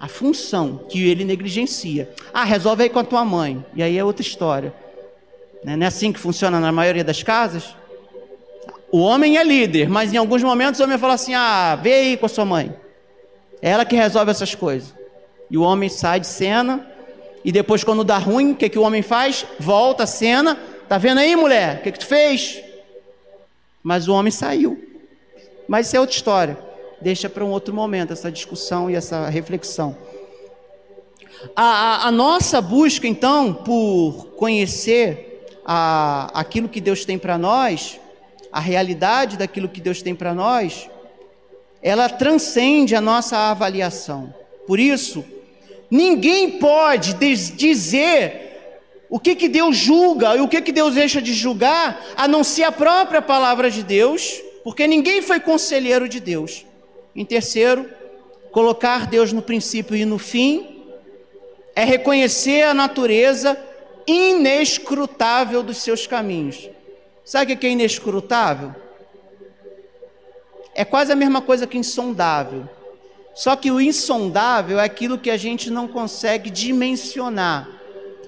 [0.00, 2.08] a função que ele negligencia.
[2.32, 3.62] Ah, resolve aí com a tua mãe.
[3.74, 4.72] E aí é outra história.
[5.62, 7.76] Não é assim que funciona na maioria das casas?
[8.90, 12.16] O homem é líder, mas em alguns momentos o homem fala assim: ah, vê aí
[12.16, 12.74] com a sua mãe.
[13.60, 15.03] É ela que resolve essas coisas.
[15.50, 16.86] E o homem sai de cena.
[17.44, 19.46] E depois, quando dá ruim, o que, que o homem faz?
[19.58, 20.58] Volta a cena.
[20.88, 21.78] Tá vendo aí, mulher?
[21.78, 22.62] O que, que tu fez?
[23.82, 24.82] Mas o homem saiu.
[25.68, 26.58] Mas isso é outra história.
[27.00, 29.96] Deixa para um outro momento essa discussão e essa reflexão.
[31.54, 38.00] A, a, a nossa busca, então, por conhecer a, aquilo que Deus tem para nós,
[38.50, 40.88] a realidade daquilo que Deus tem para nós,
[41.82, 44.32] ela transcende a nossa avaliação.
[44.66, 45.24] Por isso,
[45.94, 51.32] ninguém pode dizer o que, que Deus julga e o que, que Deus deixa de
[51.32, 56.66] julgar, a não ser a própria palavra de Deus, porque ninguém foi conselheiro de Deus.
[57.14, 57.88] Em terceiro,
[58.50, 60.82] colocar Deus no princípio e no fim
[61.76, 63.56] é reconhecer a natureza
[64.04, 66.68] inescrutável dos seus caminhos.
[67.24, 68.74] Sabe o que é inescrutável?
[70.74, 72.68] É quase a mesma coisa que insondável.
[73.34, 77.68] Só que o insondável é aquilo que a gente não consegue dimensionar.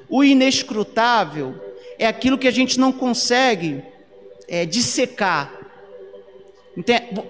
[0.09, 1.55] O inescrutável
[1.99, 3.83] é aquilo que a gente não consegue
[4.49, 5.53] é, dissecar.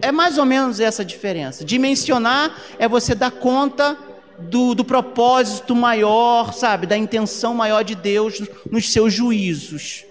[0.03, 1.65] É mais ou menos essa diferença.
[1.65, 3.97] Dimensionar é você dar conta
[4.39, 10.05] do, do propósito maior, sabe, da intenção maior de Deus nos seus juízos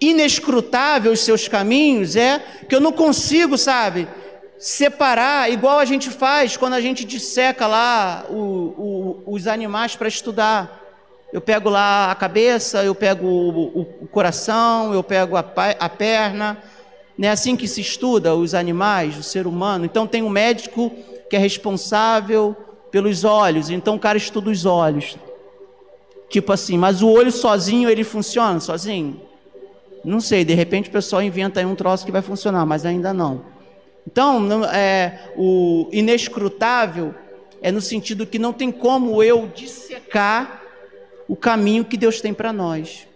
[0.00, 4.08] inescrutável os seus caminhos é que eu não consigo, sabe,
[4.58, 10.08] separar, igual a gente faz quando a gente disseca lá o, o, os animais para
[10.08, 10.78] estudar.
[11.32, 15.44] Eu pego lá a cabeça, eu pego o, o coração, eu pego a,
[15.78, 16.58] a perna.
[17.16, 19.84] Não é assim que se estuda os animais, o ser humano.
[19.84, 20.90] Então tem um médico
[21.28, 22.56] que é responsável
[22.90, 25.16] pelos olhos, então o cara estuda os olhos.
[26.30, 29.20] Tipo assim, mas o olho sozinho ele funciona sozinho?
[30.04, 33.12] Não sei, de repente o pessoal inventa aí um troço que vai funcionar, mas ainda
[33.12, 33.57] não.
[34.10, 37.14] Então, é, o inescrutável
[37.60, 40.62] é no sentido que não tem como eu dissecar
[41.28, 43.06] o caminho que Deus tem para nós.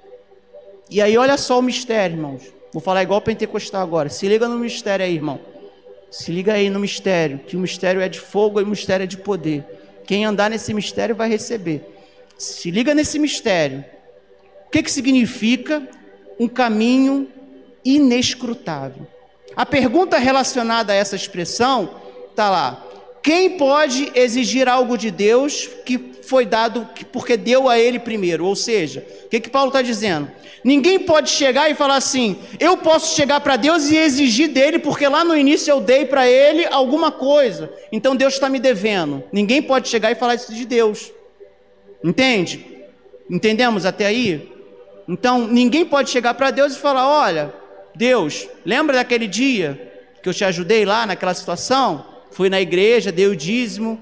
[0.91, 2.43] E aí, olha só o mistério, irmãos.
[2.75, 4.11] Vou falar igual pentecostal agora.
[4.11, 5.41] Se liga no mistério aí, irmão.
[6.11, 9.07] Se liga aí no mistério, que o mistério é de fogo e o mistério é
[9.07, 9.65] de poder.
[10.07, 11.81] Quem andar nesse mistério vai receber.
[12.37, 13.83] Se liga nesse mistério.
[14.67, 15.89] O que, que significa
[16.39, 17.29] um caminho
[17.83, 19.07] inescrutável.
[19.57, 21.91] A pergunta relacionada a essa expressão
[22.31, 22.85] está lá.
[23.23, 28.45] Quem pode exigir algo de Deus que foi dado porque deu a ele primeiro?
[28.45, 30.31] Ou seja, o que, que Paulo está dizendo?
[30.65, 35.07] Ninguém pode chegar e falar assim: eu posso chegar para Deus e exigir dele, porque
[35.07, 39.23] lá no início eu dei para ele alguma coisa, então Deus está me devendo.
[39.33, 41.13] Ninguém pode chegar e falar isso de Deus.
[42.03, 42.67] Entende?
[43.31, 44.51] Entendemos até aí?
[45.09, 47.53] Então, ninguém pode chegar para Deus e falar: Olha,
[47.95, 52.07] Deus, lembra daquele dia que eu te ajudei lá naquela situação?
[52.31, 54.01] Fui na igreja, dei o dízimo.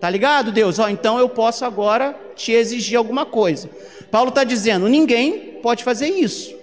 [0.00, 0.78] Tá ligado, Deus?
[0.78, 3.70] Ó, então eu posso agora te exigir alguma coisa.
[4.10, 6.54] Paulo está dizendo: ninguém pode fazer isso.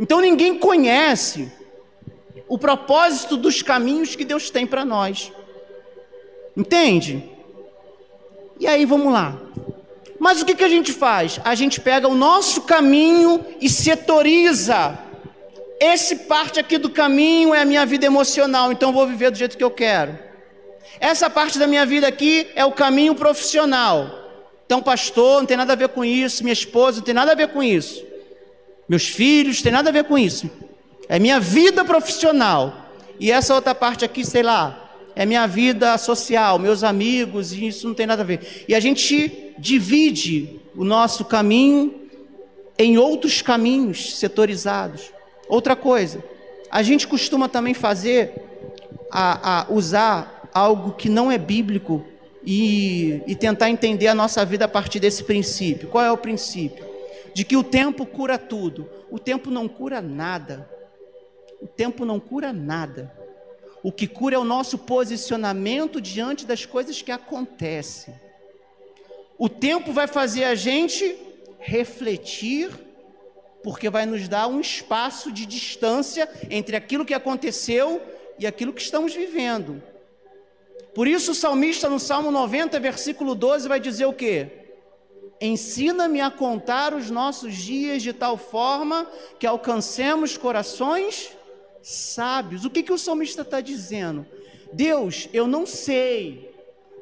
[0.00, 1.52] Então ninguém conhece
[2.48, 5.32] o propósito dos caminhos que Deus tem para nós.
[6.56, 7.22] Entende?
[8.58, 9.38] E aí vamos lá.
[10.18, 11.38] Mas o que, que a gente faz?
[11.44, 14.98] A gente pega o nosso caminho e setoriza.
[15.80, 19.56] Esse parte aqui do caminho é a minha vida emocional, então vou viver do jeito
[19.56, 20.18] que eu quero.
[20.98, 24.26] Essa parte da minha vida aqui é o caminho profissional.
[24.64, 27.34] Então, pastor, não tem nada a ver com isso, minha esposa não tem nada a
[27.34, 28.04] ver com isso.
[28.88, 30.50] Meus filhos, não tem nada a ver com isso.
[31.08, 32.90] É minha vida profissional.
[33.20, 37.86] E essa outra parte aqui, sei lá, é minha vida social, meus amigos, e isso
[37.86, 38.64] não tem nada a ver.
[38.68, 42.02] E a gente divide o nosso caminho
[42.78, 45.15] em outros caminhos setorizados.
[45.48, 46.22] Outra coisa,
[46.70, 48.34] a gente costuma também fazer,
[49.10, 52.04] a, a usar algo que não é bíblico
[52.44, 55.88] e, e tentar entender a nossa vida a partir desse princípio.
[55.88, 56.84] Qual é o princípio?
[57.34, 58.88] De que o tempo cura tudo.
[59.10, 60.68] O tempo não cura nada.
[61.60, 63.12] O tempo não cura nada.
[63.82, 68.14] O que cura é o nosso posicionamento diante das coisas que acontecem.
[69.38, 71.16] O tempo vai fazer a gente
[71.58, 72.70] refletir,
[73.66, 78.00] porque vai nos dar um espaço de distância entre aquilo que aconteceu
[78.38, 79.82] e aquilo que estamos vivendo.
[80.94, 84.68] Por isso o salmista no Salmo 90, versículo 12 vai dizer o quê?
[85.40, 89.04] Ensina-me a contar os nossos dias de tal forma
[89.36, 91.32] que alcancemos corações
[91.82, 92.64] sábios.
[92.64, 94.24] O que, que o salmista está dizendo?
[94.72, 96.54] Deus, eu não sei.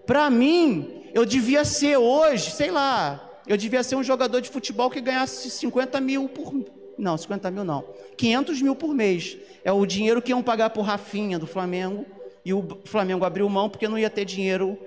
[0.06, 4.90] Para mim, eu devia ser hoje, sei lá, eu devia ser um jogador de futebol
[4.90, 6.52] que ganhasse 50 mil por.
[6.96, 7.84] Não, 50 mil não.
[8.16, 9.36] 500 mil por mês.
[9.64, 12.06] É o dinheiro que iam pagar por Rafinha do Flamengo.
[12.44, 14.78] E o Flamengo abriu mão porque não ia ter dinheiro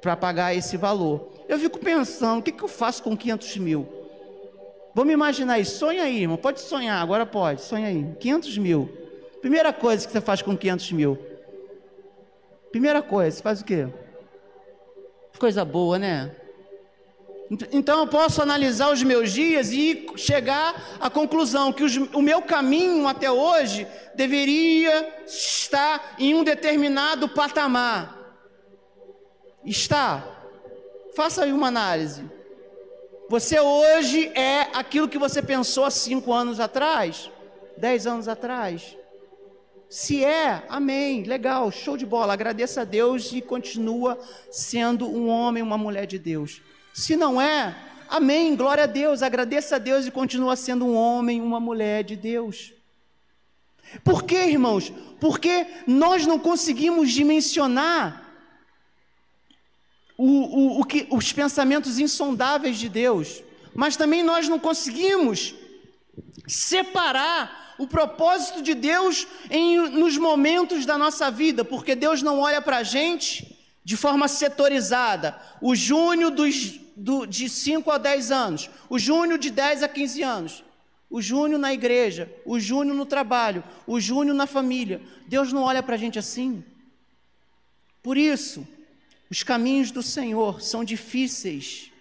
[0.00, 1.28] para pagar esse valor.
[1.48, 3.88] Eu fico pensando, o que, que eu faço com 500 mil?
[4.94, 5.78] Vamos imaginar isso.
[5.78, 6.36] Sonha aí, irmão.
[6.36, 7.62] Pode sonhar, agora pode.
[7.62, 8.14] Sonha aí.
[8.18, 8.90] 500 mil.
[9.40, 11.18] Primeira coisa que você faz com 500 mil.
[12.70, 13.88] Primeira coisa, você faz o quê?
[15.38, 16.34] Coisa boa, né?
[17.50, 22.42] Então eu posso analisar os meus dias e chegar à conclusão que os, o meu
[22.42, 28.16] caminho até hoje deveria estar em um determinado patamar.
[29.64, 30.24] Está.
[31.14, 32.24] Faça aí uma análise.
[33.28, 37.30] Você hoje é aquilo que você pensou há cinco anos atrás,
[37.76, 38.96] dez anos atrás.
[39.88, 44.18] Se é, amém, legal, show de bola, agradeça a Deus e continua
[44.50, 46.60] sendo um homem, uma mulher de Deus.
[46.96, 47.76] Se não é,
[48.08, 52.16] amém, glória a Deus, agradeça a Deus e continua sendo um homem, uma mulher de
[52.16, 52.72] Deus.
[54.02, 54.90] Por quê, irmãos?
[55.20, 58.26] Porque nós não conseguimos dimensionar
[60.16, 63.42] o, o, o que, os pensamentos insondáveis de Deus,
[63.74, 65.54] mas também nós não conseguimos
[66.46, 72.62] separar o propósito de Deus em, nos momentos da nossa vida, porque Deus não olha
[72.62, 73.54] para a gente
[73.86, 75.40] de forma setorizada.
[75.60, 80.22] O Júnior dos, do, de 5 a 10 anos, o Júnior de 10 a 15
[80.24, 80.64] anos,
[81.08, 85.00] o Júnior na igreja, o Júnior no trabalho, o Júnior na família.
[85.28, 86.64] Deus não olha para a gente assim.
[88.02, 88.66] Por isso,
[89.30, 91.92] os caminhos do Senhor são difíceis,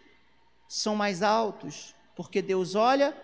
[0.67, 3.15] são mais altos, porque Deus olha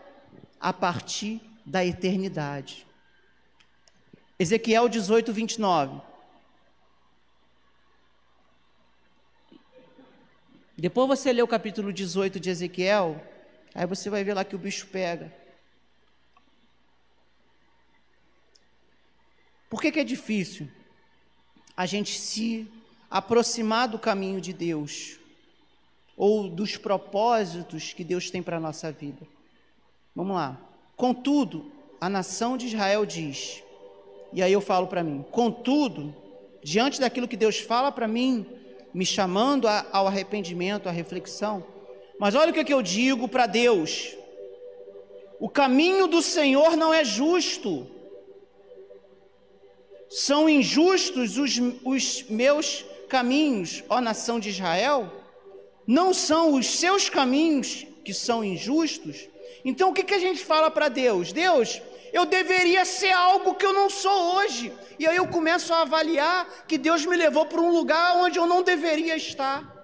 [0.60, 2.86] a partir da eternidade.
[4.38, 6.11] Ezequiel 18, 29.
[10.82, 13.24] Depois você lê o capítulo 18 de Ezequiel,
[13.72, 15.32] aí você vai ver lá que o bicho pega.
[19.70, 20.68] Por que, que é difícil
[21.78, 22.68] a gente se
[23.12, 25.20] aproximar do caminho de Deus
[26.18, 29.28] ou dos propósitos que Deus tem para a nossa vida?
[30.16, 30.60] Vamos lá.
[30.98, 31.72] Contudo,
[32.02, 33.62] a nação de Israel diz,
[34.34, 36.16] e aí eu falo para mim, contudo,
[36.64, 38.61] diante daquilo que Deus fala para mim,
[38.94, 41.66] me chamando a, ao arrependimento, à reflexão.
[42.20, 44.16] Mas olha o que, é que eu digo para Deus:
[45.40, 47.88] o caminho do Senhor não é justo,
[50.10, 55.12] são injustos os, os meus caminhos, ó nação de Israel,
[55.88, 59.28] não são os seus caminhos que são injustos.
[59.64, 61.32] Então o que, que a gente fala para Deus?
[61.32, 61.82] Deus,
[62.12, 64.74] eu deveria ser algo que eu não sou hoje.
[65.00, 68.46] E aí eu começo a avaliar que Deus me levou para um lugar onde eu
[68.46, 69.82] não deveria estar.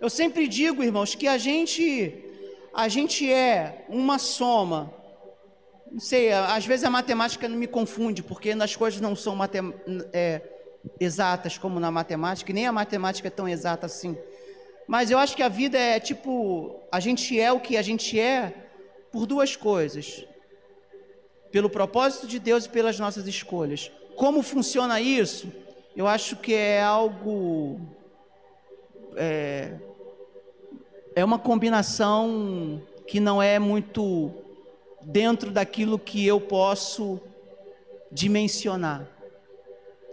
[0.00, 2.20] Eu sempre digo, irmãos, que a gente
[2.74, 4.92] a gente é uma soma.
[5.90, 9.38] Não sei, às vezes a matemática não me confunde, porque as coisas não são
[10.12, 10.42] é,
[10.98, 14.18] exatas como na matemática, nem a matemática é tão exata assim.
[14.88, 18.18] Mas eu acho que a vida é tipo, a gente é o que a gente
[18.18, 18.63] é
[19.14, 20.26] por duas coisas:
[21.52, 23.92] pelo propósito de Deus e pelas nossas escolhas.
[24.16, 25.52] Como funciona isso?
[25.94, 27.80] Eu acho que é algo.
[29.14, 29.74] É,
[31.14, 34.32] é uma combinação que não é muito
[35.00, 37.20] dentro daquilo que eu posso
[38.10, 39.08] dimensionar.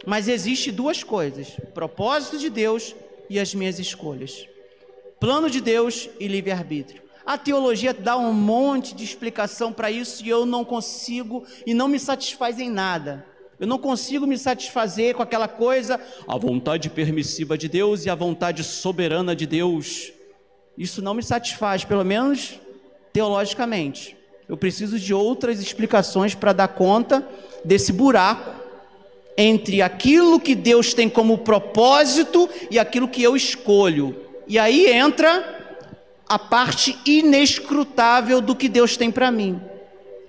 [0.05, 2.95] Mas existe duas coisas: propósito de Deus
[3.27, 4.47] e as minhas escolhas.
[5.19, 7.00] Plano de Deus e livre-arbítrio.
[7.25, 11.87] A teologia dá um monte de explicação para isso e eu não consigo e não
[11.87, 13.25] me satisfaz em nada.
[13.59, 18.15] Eu não consigo me satisfazer com aquela coisa, a vontade permissiva de Deus e a
[18.15, 20.11] vontade soberana de Deus.
[20.75, 22.59] Isso não me satisfaz, pelo menos
[23.13, 24.17] teologicamente.
[24.49, 27.25] Eu preciso de outras explicações para dar conta
[27.63, 28.61] desse buraco
[29.37, 34.15] entre aquilo que Deus tem como propósito e aquilo que eu escolho.
[34.47, 35.60] E aí entra
[36.31, 39.59] a parte inescrutável do que Deus tem para mim.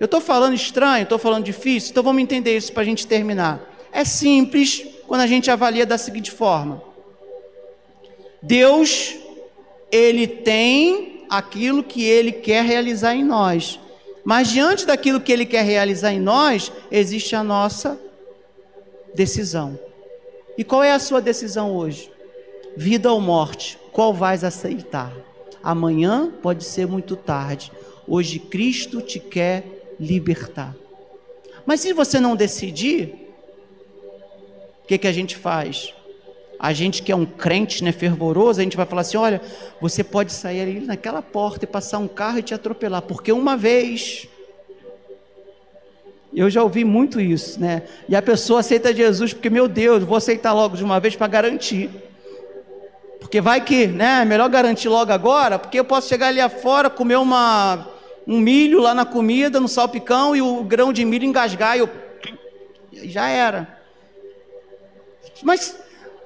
[0.01, 3.73] Eu estou falando estranho, estou falando difícil, então vamos entender isso para a gente terminar.
[3.89, 6.83] É simples quando a gente avalia da seguinte forma:
[8.41, 9.15] Deus,
[9.89, 13.79] Ele tem aquilo que Ele quer realizar em nós,
[14.25, 17.97] mas diante daquilo que Ele quer realizar em nós, existe a nossa
[19.15, 19.79] decisão.
[20.57, 22.11] E qual é a sua decisão hoje?
[22.75, 23.79] Vida ou morte?
[23.93, 25.13] Qual vais aceitar?
[25.63, 27.71] Amanhã pode ser muito tarde.
[28.05, 30.75] Hoje Cristo te quer libertar.
[31.65, 33.15] Mas se você não decidir,
[34.83, 35.93] o que, que a gente faz?
[36.59, 39.41] A gente que é um crente né, fervoroso, a gente vai falar assim: olha,
[39.79, 43.55] você pode sair ali naquela porta e passar um carro e te atropelar, porque uma
[43.55, 44.27] vez.
[46.35, 47.83] Eu já ouvi muito isso, né?
[48.09, 51.27] E a pessoa aceita Jesus porque, meu Deus, vou aceitar logo de uma vez para
[51.27, 51.91] garantir.
[53.23, 54.21] Porque vai que, né?
[54.21, 57.87] É melhor garantir logo agora, porque eu posso chegar ali afora, comer uma,
[58.27, 61.89] um milho lá na comida, no salpicão, e o grão de milho engasgar, e eu.
[63.05, 63.79] Já era.
[65.41, 65.77] Mas,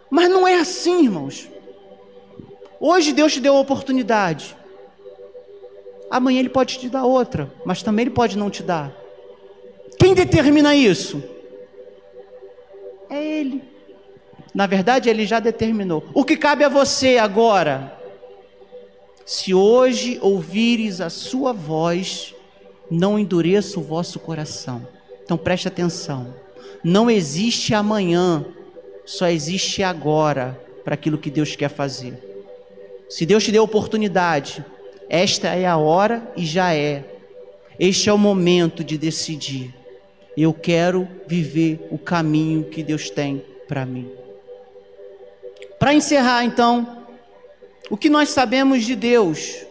[0.09, 1.47] mas não é assim, irmãos.
[2.79, 4.57] Hoje Deus te deu a oportunidade.
[6.09, 8.91] Amanhã Ele pode te dar outra, mas também Ele pode não te dar.
[9.99, 11.23] Quem determina isso?
[13.09, 13.76] É Ele.
[14.57, 16.03] Na verdade, Ele já determinou.
[16.15, 17.95] O que cabe a você agora?
[19.23, 22.33] Se hoje ouvires a Sua voz,
[22.89, 24.87] não endureça o vosso coração.
[25.23, 26.33] Então preste atenção.
[26.83, 28.43] Não existe amanhã,
[29.05, 32.17] só existe agora para aquilo que Deus quer fazer.
[33.07, 34.65] Se Deus te deu oportunidade,
[35.07, 37.05] esta é a hora e já é.
[37.79, 39.71] Este é o momento de decidir.
[40.35, 44.09] Eu quero viver o caminho que Deus tem para mim.
[45.87, 47.05] Para encerrar, então,
[47.89, 49.65] o que nós sabemos de Deus?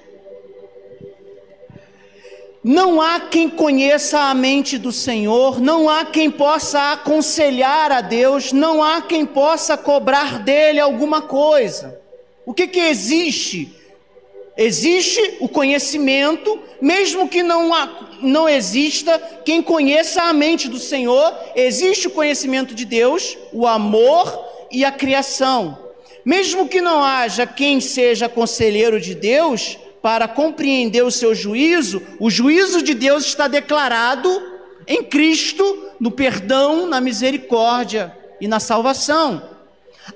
[2.65, 8.51] Não há quem conheça a mente do Senhor, não há quem possa aconselhar a Deus,
[8.51, 12.01] não há quem possa cobrar dele alguma coisa.
[12.47, 13.77] O que que existe?
[14.57, 17.91] Existe o conhecimento, mesmo que não, há,
[18.23, 24.67] não exista quem conheça a mente do Senhor, existe o conhecimento de Deus, o amor
[24.73, 25.85] e a criação.
[26.27, 32.29] Mesmo que não haja quem seja conselheiro de Deus, para compreender o seu juízo, o
[32.29, 34.29] juízo de Deus está declarado
[34.89, 39.41] em Cristo, no perdão, na misericórdia e na salvação.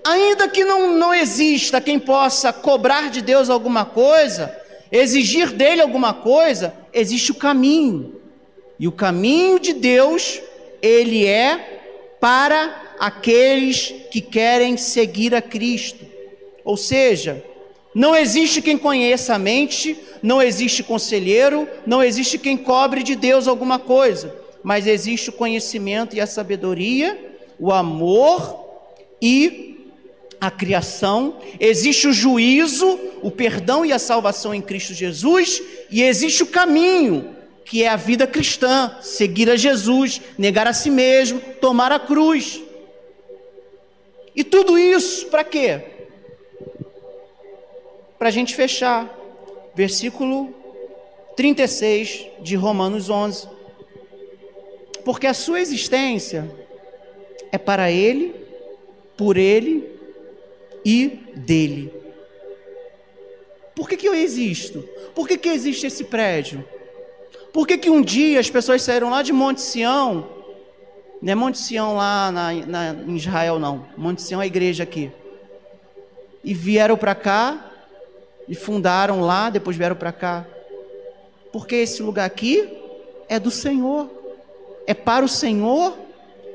[0.04, 4.52] Ainda que não, não exista quem possa cobrar de Deus alguma coisa,
[4.90, 8.20] exigir dele alguma coisa, existe o caminho.
[8.80, 10.40] E o caminho de Deus,
[10.82, 16.04] ele é para aqueles que querem seguir a Cristo.
[16.62, 17.42] Ou seja,
[17.94, 23.48] não existe quem conheça a mente, não existe conselheiro, não existe quem cobre de Deus
[23.48, 28.68] alguma coisa, mas existe o conhecimento e a sabedoria, o amor
[29.20, 29.78] e
[30.38, 36.42] a criação, existe o juízo, o perdão e a salvação em Cristo Jesus, e existe
[36.42, 37.34] o caminho,
[37.64, 42.60] que é a vida cristã, seguir a Jesus, negar a si mesmo, tomar a cruz.
[44.34, 45.82] E tudo isso para quê?
[48.20, 49.08] para a gente fechar.
[49.74, 50.54] Versículo
[51.36, 53.48] 36 de Romanos 11.
[55.02, 56.54] Porque a sua existência
[57.50, 58.34] é para Ele,
[59.16, 59.88] por Ele
[60.84, 61.90] e dele.
[63.74, 64.86] Por que, que eu existo?
[65.14, 66.62] Por que, que existe esse prédio?
[67.54, 70.28] Por que, que um dia as pessoas saíram lá de Monte Sião,
[71.22, 74.84] não é Monte Sião lá na, na, em Israel, não, Monte Sião é a igreja
[74.84, 75.12] aqui,
[76.42, 77.70] e vieram para cá
[78.48, 80.46] e fundaram lá, depois vieram para cá.
[81.52, 82.68] Porque esse lugar aqui
[83.28, 84.08] é do Senhor,
[84.86, 85.96] é para o Senhor,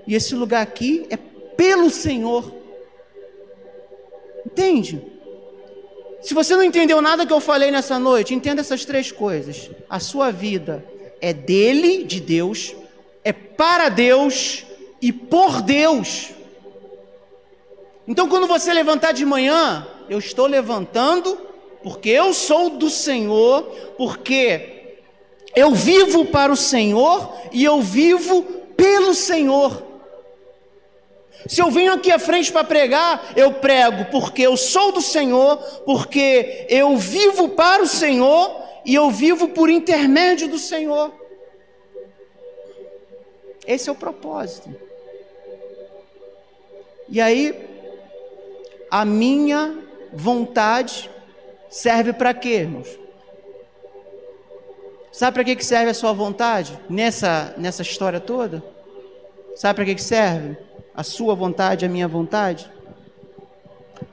[0.08, 2.52] e esse lugar aqui é pelo Senhor.
[4.46, 5.02] Entende?
[6.22, 9.70] Se você não entendeu nada que eu falei nessa noite, entenda essas três coisas.
[9.88, 10.84] A sua vida
[11.22, 12.76] é dele, de Deus,
[13.26, 14.64] é para Deus
[15.02, 16.30] e por Deus.
[18.08, 21.36] Então, quando você levantar de manhã, eu estou levantando
[21.82, 23.64] porque eu sou do Senhor,
[23.98, 25.00] porque
[25.56, 28.44] eu vivo para o Senhor e eu vivo
[28.78, 29.84] pelo Senhor.
[31.48, 35.58] Se eu venho aqui à frente para pregar, eu prego porque eu sou do Senhor,
[35.86, 41.25] porque eu vivo para o Senhor e eu vivo por intermédio do Senhor.
[43.68, 44.74] Esse é o propósito.
[47.10, 47.68] E aí,
[48.90, 49.78] a minha
[50.14, 51.10] vontade
[51.76, 52.88] Serve para quê, irmãos?
[55.12, 58.64] Sabe para que serve a sua vontade nessa, nessa história toda?
[59.58, 60.58] Sabe para que serve
[60.96, 62.72] a sua vontade, a minha vontade?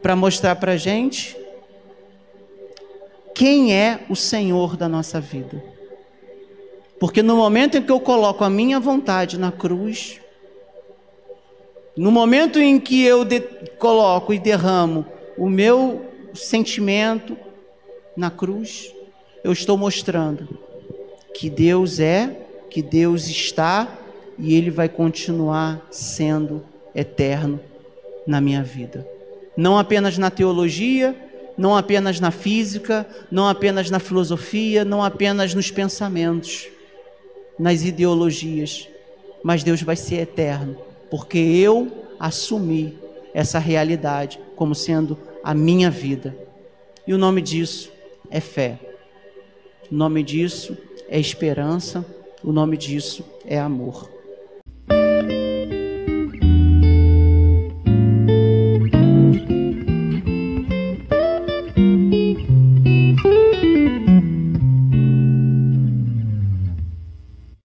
[0.03, 1.37] Para mostrar para gente
[3.33, 5.63] quem é o Senhor da nossa vida.
[7.03, 10.21] Porque no momento em que eu coloco a minha vontade na cruz,
[11.97, 13.27] no momento em que eu
[13.77, 15.05] coloco e derramo
[15.37, 17.37] o meu sentimento,
[18.17, 18.95] na cruz,
[19.43, 20.57] eu estou mostrando
[21.35, 22.37] que Deus é,
[22.71, 23.99] que Deus está
[24.39, 26.63] e Ele vai continuar sendo
[26.95, 27.59] eterno
[28.25, 29.05] na minha vida.
[29.57, 31.17] Não apenas na teologia,
[31.59, 36.71] não apenas na física, não apenas na filosofia, não apenas nos pensamentos,
[37.59, 38.89] nas ideologias,
[39.43, 40.77] mas Deus vai ser eterno,
[41.11, 42.99] porque eu assumi
[43.35, 46.37] essa realidade como sendo a minha vida.
[47.07, 47.91] E o nome disso
[48.31, 48.79] é fé.
[49.91, 50.77] O nome disso
[51.09, 52.05] é esperança,
[52.43, 54.12] o nome disso é amor.